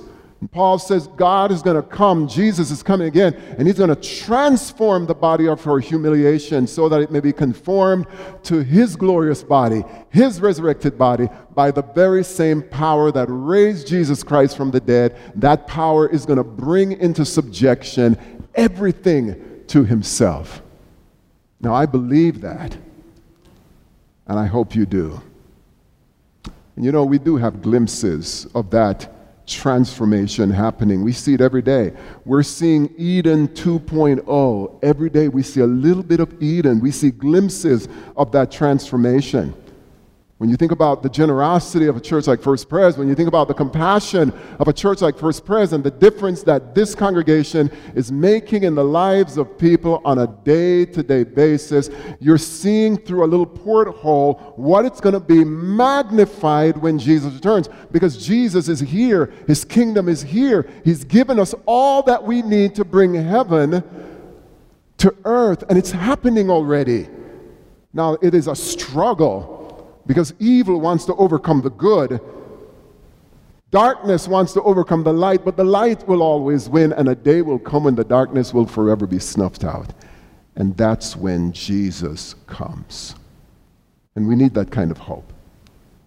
Paul 0.52 0.78
says 0.78 1.08
God 1.08 1.52
is 1.52 1.64
going 1.64 1.82
to 1.82 1.88
come, 1.88 2.28
Jesus 2.28 2.70
is 2.70 2.84
coming 2.84 3.08
again, 3.08 3.34
and 3.58 3.68
he's 3.68 3.78
going 3.78 3.90
to 3.90 3.96
transform 3.96 5.08
the 5.08 5.16
body 5.16 5.48
of 5.48 5.66
our 5.68 5.80
humiliation 5.80 6.68
so 6.68 6.88
that 6.90 7.02
it 7.02 7.12
may 7.12 7.20
be 7.20 7.34
conformed 7.34 8.06
to 8.44 8.60
his 8.60 8.96
glorious 8.96 9.44
body, 9.44 9.84
his 10.10 10.40
resurrected 10.40 10.96
body, 10.96 11.28
by 11.56 11.72
the 11.72 11.82
very 11.82 12.24
same 12.24 12.62
power 12.62 13.12
that 13.12 13.28
raised 13.30 13.88
Jesus 13.88 14.24
Christ 14.24 14.56
from 14.56 14.70
the 14.70 14.80
dead. 14.80 15.18
That 15.34 15.66
power 15.66 16.08
is 16.08 16.26
going 16.26 16.38
to 16.38 16.44
bring 16.44 16.92
into 16.92 17.26
subjection 17.26 18.16
everything 18.54 19.64
to 19.68 19.86
himself. 19.86 20.62
Now, 21.60 21.74
I 21.74 21.88
believe 21.88 22.42
that, 22.42 22.78
and 24.28 24.38
I 24.38 24.46
hope 24.46 24.76
you 24.76 24.86
do. 24.86 25.20
And 26.76 26.86
you 26.86 26.92
know, 26.92 27.04
we 27.04 27.18
do 27.18 27.38
have 27.38 27.64
glimpses 27.64 28.46
of 28.54 28.70
that 28.70 29.17
transformation 29.48 30.52
happening. 30.52 31.04
We 31.04 31.14
see 31.14 31.34
it 31.34 31.42
every 31.42 31.62
day. 31.62 31.94
We're 32.26 32.44
seeing 32.44 32.94
Eden 32.98 33.48
2.0. 33.50 34.80
Every 34.84 35.10
day 35.10 35.30
we 35.30 35.42
see 35.44 35.62
a 35.62 35.68
little 35.68 36.04
bit 36.04 36.20
of 36.20 36.42
Eden. 36.42 36.80
We 36.80 36.92
see 36.92 37.12
glimpses 37.12 37.88
of 38.16 38.32
that 38.34 38.52
transformation. 38.52 39.54
When 40.38 40.52
you 40.52 40.56
think 40.56 40.72
about 40.72 41.02
the 41.02 41.10
generosity 41.10 41.88
of 41.88 41.98
a 41.98 42.00
church 42.00 42.28
like 42.28 42.44
First 42.44 42.70
Pres, 42.70 42.96
when 42.96 43.08
you 43.08 43.16
think 43.16 43.28
about 43.28 43.48
the 43.48 43.56
compassion 43.56 44.32
of 44.60 44.68
a 44.68 44.74
church 44.74 45.02
like 45.02 45.18
First 45.18 45.44
Pres 45.44 45.74
and 45.74 45.84
the 45.84 45.90
difference 45.90 46.44
that 46.44 46.76
this 46.76 46.94
congregation 46.94 47.72
is 47.96 48.12
making 48.12 48.62
in 48.62 48.76
the 48.76 48.84
lives 48.84 49.38
of 49.38 49.58
people 49.58 50.00
on 50.06 50.20
a 50.20 50.28
day 50.28 50.86
to 50.86 51.02
day 51.02 51.24
basis, 51.24 51.90
you're 52.20 52.38
seeing 52.38 52.98
through 52.98 53.26
a 53.26 53.26
little 53.26 53.48
porthole 53.48 54.54
what 54.58 54.86
it's 54.86 55.02
going 55.02 55.14
to 55.14 55.20
be 55.20 55.44
magnified 55.44 56.78
when 56.78 57.00
Jesus 57.00 57.34
returns. 57.34 57.68
Because 57.92 58.24
Jesus 58.24 58.70
is 58.70 58.80
here, 58.80 59.34
His 59.48 59.66
kingdom 59.66 60.08
is 60.08 60.22
here. 60.22 60.70
He's 60.84 61.04
given 61.04 61.40
us 61.40 61.56
all 61.66 62.04
that 62.04 62.24
we 62.24 62.44
need 62.44 62.76
to 62.76 62.86
bring 62.86 63.16
heaven 63.16 63.84
to 64.98 65.16
earth, 65.26 65.64
and 65.68 65.80
it's 65.80 65.92
happening 65.92 66.52
already. 66.52 67.08
Now, 67.92 68.20
it 68.22 68.36
is 68.36 68.46
a 68.46 68.56
struggle 68.56 69.57
because 70.08 70.34
evil 70.40 70.80
wants 70.80 71.06
to 71.06 71.14
overcome 71.16 71.62
the 71.62 71.70
good. 71.70 72.20
Darkness 73.70 74.28
wants 74.28 74.54
to 74.54 74.62
overcome 74.64 75.04
the 75.04 75.14
light, 75.14 75.44
but 75.44 75.58
the 75.58 75.64
light 75.64 76.08
will 76.08 76.24
always 76.24 76.70
win, 76.70 76.94
and 76.94 77.10
a 77.10 77.16
day 77.16 77.42
will 77.42 77.60
come 77.60 77.84
when 77.84 77.96
the 77.96 78.06
darkness 78.06 78.54
will 78.54 78.66
forever 78.66 79.06
be 79.06 79.20
snuffed 79.20 79.66
out. 79.66 79.94
And 80.56 80.76
that's 80.78 81.16
when 81.16 81.52
Jesus 81.52 82.34
comes. 82.48 83.14
And 84.16 84.28
we 84.28 84.36
need 84.36 84.54
that 84.54 84.72
kind 84.72 84.90
of 84.90 84.98
hope. 84.98 85.34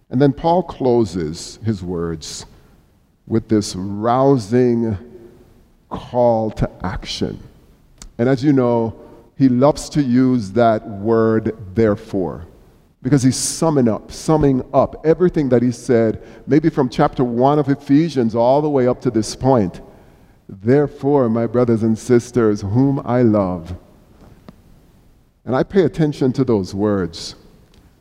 And 0.08 0.20
then 0.20 0.32
Paul 0.32 0.62
closes 0.62 1.60
his 1.64 1.84
words 1.84 2.46
with 3.26 3.48
this 3.48 3.76
rousing 3.76 4.96
call 5.90 6.50
to 6.52 6.68
action. 6.82 7.38
And 8.18 8.28
as 8.28 8.42
you 8.42 8.52
know, 8.52 8.98
he 9.36 9.48
loves 9.48 9.88
to 9.90 10.02
use 10.02 10.50
that 10.52 10.88
word, 10.88 11.56
therefore 11.74 12.46
because 13.02 13.22
he's 13.22 13.36
summing 13.36 13.88
up, 13.88 14.12
summing 14.12 14.62
up 14.74 15.04
everything 15.06 15.48
that 15.50 15.62
he 15.62 15.72
said, 15.72 16.22
maybe 16.46 16.68
from 16.70 16.88
chapter 16.88 17.24
1 17.24 17.58
of 17.58 17.68
Ephesians 17.68 18.34
all 18.34 18.60
the 18.62 18.68
way 18.70 18.86
up 18.86 19.00
to 19.02 19.10
this 19.10 19.34
point. 19.36 19.80
Therefore, 20.48 21.28
my 21.28 21.46
brothers 21.46 21.82
and 21.82 21.98
sisters, 21.98 22.60
whom 22.60 23.00
I 23.04 23.22
love. 23.22 23.74
And 25.44 25.56
I 25.56 25.62
pay 25.62 25.84
attention 25.84 26.32
to 26.34 26.44
those 26.44 26.74
words. 26.74 27.36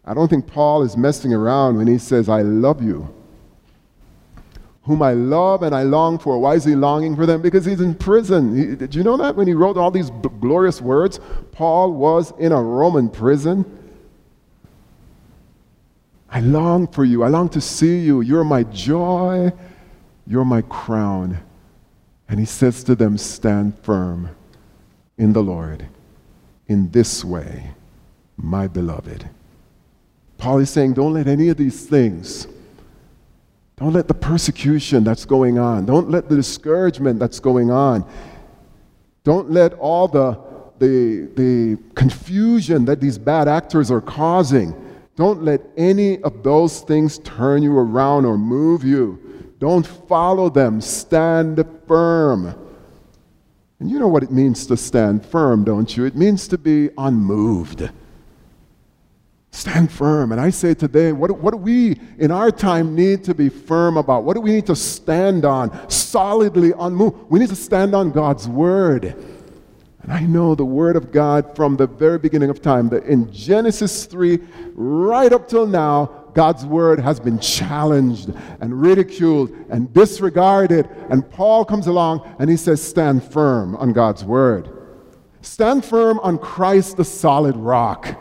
I 0.06 0.14
don't 0.14 0.28
think 0.28 0.48
Paul 0.48 0.82
is 0.84 0.98
messing 0.98 1.34
around 1.34 1.78
when 1.78 1.88
he 1.88 1.98
says, 1.98 2.28
I 2.30 2.42
love 2.42 2.82
you. 2.84 3.14
whom 4.84 5.04
I 5.04 5.14
love 5.14 5.62
and 5.64 5.76
I 5.76 5.84
long 5.84 6.18
for. 6.18 6.40
Why 6.40 6.56
is 6.56 6.66
he 6.66 6.76
longing 6.76 7.16
for 7.16 7.28
them? 7.28 7.42
Because 7.44 7.64
he's 7.64 7.80
in 7.82 7.94
prison. 7.94 8.58
He, 8.58 8.76
did 8.76 8.96
you 8.96 9.04
know 9.04 9.18
that 9.18 9.36
when 9.36 9.46
he 9.48 9.54
wrote 9.54 9.78
all 9.78 9.92
these 9.92 10.10
b- 10.10 10.30
glorious 10.40 10.82
words? 10.82 11.20
Paul 11.52 11.94
was 11.94 12.34
in 12.40 12.52
a 12.52 12.62
Roman 12.62 13.08
prison. 13.10 13.66
I 16.32 16.42
long 16.42 16.88
for 16.88 17.04
you. 17.04 17.24
I 17.24 17.28
long 17.28 17.50
to 17.50 17.62
see 17.62 18.00
you. 18.00 18.22
You're 18.22 18.44
my 18.44 18.64
joy. 18.64 19.52
You're 20.28 20.46
my 20.46 20.62
crown. 20.64 21.40
And 22.28 22.40
he 22.40 22.46
says 22.46 22.84
to 22.84 22.96
them, 22.96 23.18
Stand 23.18 23.78
firm 23.80 24.30
in 25.18 25.34
the 25.34 25.42
Lord 25.42 25.88
in 26.68 26.92
this 26.92 27.26
way, 27.26 27.72
my 28.38 28.68
beloved. 28.68 29.28
Paul 30.38 30.60
is 30.60 30.70
saying, 30.70 30.94
Don't 30.94 31.14
let 31.14 31.28
any 31.28 31.50
of 31.50 31.58
these 31.58 31.88
things 31.88 32.48
don't 33.80 33.94
let 33.94 34.10
the 34.10 34.14
persecution 34.14 35.06
that's 35.06 35.24
going 35.24 35.58
on, 35.58 35.86
don't 35.86 36.10
let 36.10 36.28
the 36.28 36.36
discouragement 36.36 37.18
that's 37.18 37.40
going 37.40 37.72
on, 37.72 38.06
don't 39.24 39.50
let 39.52 39.74
all 39.76 40.06
the, 40.06 40.38
the, 40.80 41.30
the 41.36 41.78
confusion 41.96 42.84
that 42.86 43.00
these 43.00 43.18
bad 43.18 43.48
actors 43.48 43.90
are 43.90 44.02
causing, 44.02 44.76
don't 45.20 45.44
let 45.44 45.60
any 45.76 46.18
of 46.22 46.44
those 46.44 46.80
things 46.80 47.18
turn 47.20 47.62
you 47.62 47.78
around 47.78 48.24
or 48.24 48.38
move 48.38 48.86
you. 48.86 49.54
Don't 49.60 49.86
follow 49.86 50.50
them. 50.50 50.80
Stand 50.80 51.62
firm. 51.86 52.56
And 53.82 53.92
you 53.92 54.00
know 54.00 54.08
what 54.08 54.24
it 54.24 54.32
means 54.32 54.66
to 54.68 54.78
stand 54.78 55.26
firm, 55.26 55.66
don't 55.66 55.98
you? 55.98 56.06
It 56.06 56.16
means 56.16 56.48
to 56.48 56.58
be 56.58 56.90
unmoved. 56.98 57.90
Stand 59.52 59.92
firm. 59.92 60.32
And 60.32 60.40
I 60.40 60.52
say 60.52 60.74
today, 60.74 61.12
what, 61.12 61.38
what 61.38 61.52
do 61.52 61.58
we 61.58 62.00
in 62.18 62.32
our 62.32 62.50
time 62.50 62.96
need 62.96 63.26
to 63.26 63.36
be 63.36 63.50
firm 63.50 63.98
about? 63.98 64.24
What 64.24 64.36
do 64.36 64.42
we 64.42 64.52
need 64.52 64.68
to 64.68 64.76
stand 64.76 65.44
on, 65.44 65.90
solidly 65.90 66.72
unmoved? 66.80 67.30
We 67.30 67.40
need 67.40 67.50
to 67.50 67.58
stand 67.58 67.94
on 67.94 68.12
God's 68.12 68.48
word. 68.48 69.18
And 70.10 70.18
I 70.18 70.22
know 70.22 70.56
the 70.56 70.66
word 70.66 70.96
of 70.96 71.12
God 71.12 71.56
from 71.56 71.78
the 71.78 71.86
very 71.86 72.18
beginning 72.18 72.50
of 72.50 72.64
time, 72.64 72.90
that 72.90 73.04
in 73.04 73.32
Genesis 73.32 74.08
3, 74.08 74.40
right 74.74 75.32
up 75.32 75.48
till 75.48 75.68
now, 75.68 76.08
God's 76.34 76.66
word 76.66 77.00
has 77.00 77.20
been 77.20 77.38
challenged 77.38 78.34
and 78.60 78.82
ridiculed 78.82 79.52
and 79.70 79.94
disregarded. 79.94 80.90
And 81.12 81.30
Paul 81.30 81.64
comes 81.64 81.86
along 81.86 82.28
and 82.40 82.50
he 82.50 82.58
says, 82.58 82.82
Stand 82.82 83.24
firm 83.24 83.76
on 83.76 83.94
God's 83.94 84.24
word. 84.24 84.70
Stand 85.42 85.86
firm 85.86 86.20
on 86.22 86.40
Christ, 86.40 86.98
the 86.98 87.06
solid 87.06 87.56
rock. 87.56 88.20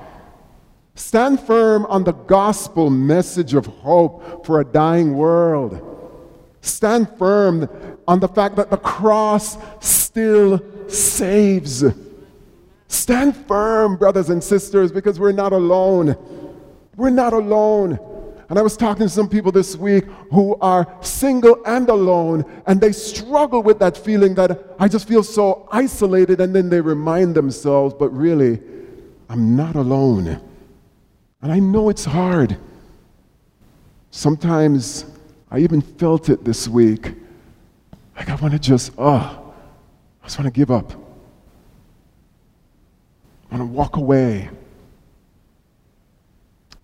Stand 0.94 1.40
firm 1.40 1.87
on 1.87 2.05
the 2.05 2.12
gospel 2.12 2.90
message 2.90 3.55
of 3.55 3.64
hope 3.64 4.44
for 4.44 4.61
a 4.61 4.64
dying 4.64 5.14
world. 5.14 5.81
Stand 6.61 7.09
firm 7.16 7.66
on 8.07 8.20
the 8.20 8.29
fact 8.29 8.57
that 8.57 8.68
the 8.68 8.77
cross 8.77 9.57
still 9.81 10.61
saves. 10.90 11.85
Stand 12.88 13.37
firm, 13.37 13.96
brothers 13.96 14.31
and 14.31 14.42
sisters, 14.42 14.90
because 14.90 15.20
we're 15.20 15.33
not 15.33 15.53
alone. 15.53 16.16
We're 16.96 17.11
not 17.11 17.33
alone. 17.33 17.98
And 18.48 18.59
I 18.59 18.62
was 18.62 18.79
talking 18.79 19.07
to 19.07 19.11
some 19.11 19.29
people 19.29 19.53
this 19.53 19.77
week 19.77 20.07
who 20.33 20.57
are 20.62 20.90
single 21.03 21.59
and 21.66 21.88
alone, 21.90 22.44
and 22.66 22.81
they 22.81 22.92
struggle 22.92 23.62
with 23.62 23.79
that 23.81 23.96
feeling 23.96 24.35
that 24.37 24.74
I 24.79 24.88
just 24.88 25.07
feel 25.07 25.22
so 25.22 25.68
isolated, 25.70 26.40
and 26.40 26.55
then 26.55 26.70
they 26.70 26.81
remind 26.81 27.35
themselves, 27.35 27.94
but 27.98 28.09
really, 28.09 28.59
I'm 29.29 29.55
not 29.55 29.77
alone. 29.77 30.40
And 31.42 31.53
I 31.53 31.59
know 31.59 31.90
it's 31.90 32.07
hard. 32.07 32.57
Sometimes 34.11 35.05
I 35.51 35.59
even 35.59 35.83
felt 35.83 36.31
it 36.31 36.44
this 36.44 36.66
week. 36.66 37.14
Like 38.16 38.31
I 38.31 38.35
want 38.37 38.53
to 38.53 38.59
just, 38.59 38.92
oh, 38.96 39.48
just 40.29 40.38
want 40.38 40.53
to 40.53 40.61
give 40.61 40.71
up. 40.71 40.93
I 43.51 43.57
want 43.57 43.71
to 43.71 43.75
walk 43.75 43.97
away. 43.97 44.51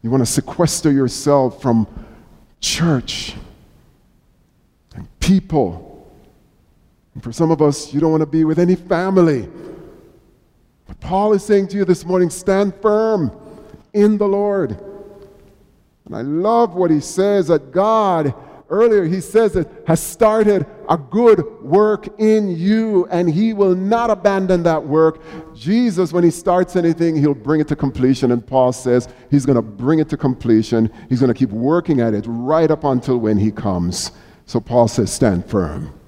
You 0.01 0.11
want 0.11 0.23
to 0.23 0.27
sequester 0.27 0.91
yourself 0.91 1.61
from 1.61 1.87
church 2.63 3.35
and 4.95 5.07
people. 5.21 6.11
And 7.13 7.23
for 7.23 7.33
some 7.33 7.51
of 7.51 7.61
us, 7.61 7.93
you 7.93 8.01
don't 8.01 8.11
want 8.11 8.23
to 8.23 8.27
be 8.27 8.45
with 8.45 8.59
any 8.59 8.77
family. 8.77 9.47
But 10.87 10.99
Paul 11.01 11.35
is 11.35 11.45
saying 11.45 11.69
to 11.69 11.77
you 11.77 11.85
this 11.85 12.07
morning 12.07 12.31
stand 12.31 12.75
firm 12.77 13.31
in 13.93 14.17
the 14.17 14.27
Lord. 14.27 14.71
And 16.07 16.17
I 16.17 16.23
love 16.23 16.77
what 16.77 16.91
he 16.91 17.01
says 17.01 17.49
that 17.49 17.73
God, 17.73 18.33
earlier 18.69 19.05
he 19.05 19.21
says 19.21 19.57
it, 19.57 19.71
has 19.87 20.01
started 20.01 20.67
a 20.89 20.97
good 20.97 21.45
work 21.63 22.09
in 22.19 22.57
you 22.57 23.07
and 23.11 23.29
he 23.29 23.53
will 23.53 23.75
not 23.75 24.11
abandon 24.11 24.63
that 24.65 24.83
work. 24.83 25.23
Jesus, 25.55 26.13
when 26.13 26.25
he 26.25 26.31
starts 26.31 26.77
anything, 26.77 27.17
he'll 27.17 27.35
bring 27.35 27.61
it 27.61 27.69
to 27.69 27.77
completion. 27.77 28.33
And 28.33 28.47
Paul 28.47 28.73
says 28.73 29.09
he's 29.31 29.47
going 29.47 29.57
to 29.57 29.63
bring 29.63 29.99
it 29.99 30.09
to 30.11 30.17
completion. 30.17 30.91
He's 31.09 31.21
going 31.21 31.33
to 31.33 31.39
keep 31.39 31.51
working 31.51 32.01
at 32.01 32.15
it 32.15 32.25
right 32.27 32.71
up 32.71 32.85
until 32.85 33.19
when 33.19 33.39
he 33.39 33.51
comes. 33.51 34.13
So 34.47 34.61
Paul 34.61 34.89
says, 34.89 35.13
stand 35.13 35.47
firm. 35.47 35.99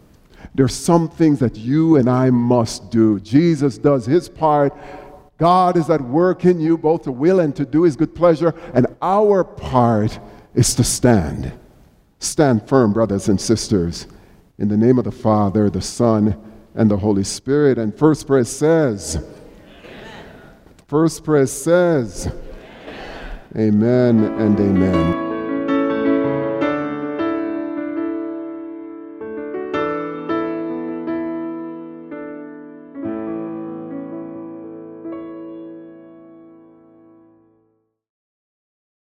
There's 0.55 0.75
some 0.75 1.09
things 1.09 1.39
that 1.41 1.57
you 1.57 1.97
and 1.97 2.09
I 2.09 2.31
must 2.31 2.91
do. 2.91 3.21
Jesus 3.21 3.79
does 3.79 4.07
his 4.07 4.29
part 4.29 4.73
God 5.39 5.77
is 5.77 5.91
at 5.91 6.01
work 6.01 6.45
in 6.45 6.61
you 6.61 6.79
both 6.79 7.03
to 7.03 7.13
will 7.13 7.41
and 7.41 7.55
to 7.57 7.67
do 7.67 7.83
his 7.83 7.97
good 7.97 8.15
pleasure, 8.15 8.55
and 8.73 8.87
our 9.03 9.45
part 9.45 10.19
is 10.55 10.75
to 10.77 10.85
stand. 10.85 11.53
Stand 12.19 12.69
firm, 12.69 12.93
brothers 12.93 13.29
and 13.29 13.41
sisters, 13.41 14.07
in 14.59 14.69
the 14.69 14.77
name 14.77 14.99
of 14.99 15.05
the 15.05 15.13
Father, 15.13 15.69
the 15.69 15.83
Son, 15.83 16.37
and 16.75 16.91
the 16.91 16.97
Holy 16.97 17.25
Spirit. 17.25 17.79
And 17.79 17.97
First 17.97 18.27
Pres 18.27 18.49
says, 18.49 19.23
First 20.89 21.25
Pres 21.25 21.51
says, 21.51 22.33
Amen 23.57 24.25
and 24.25 24.61
amen. 24.61 25.16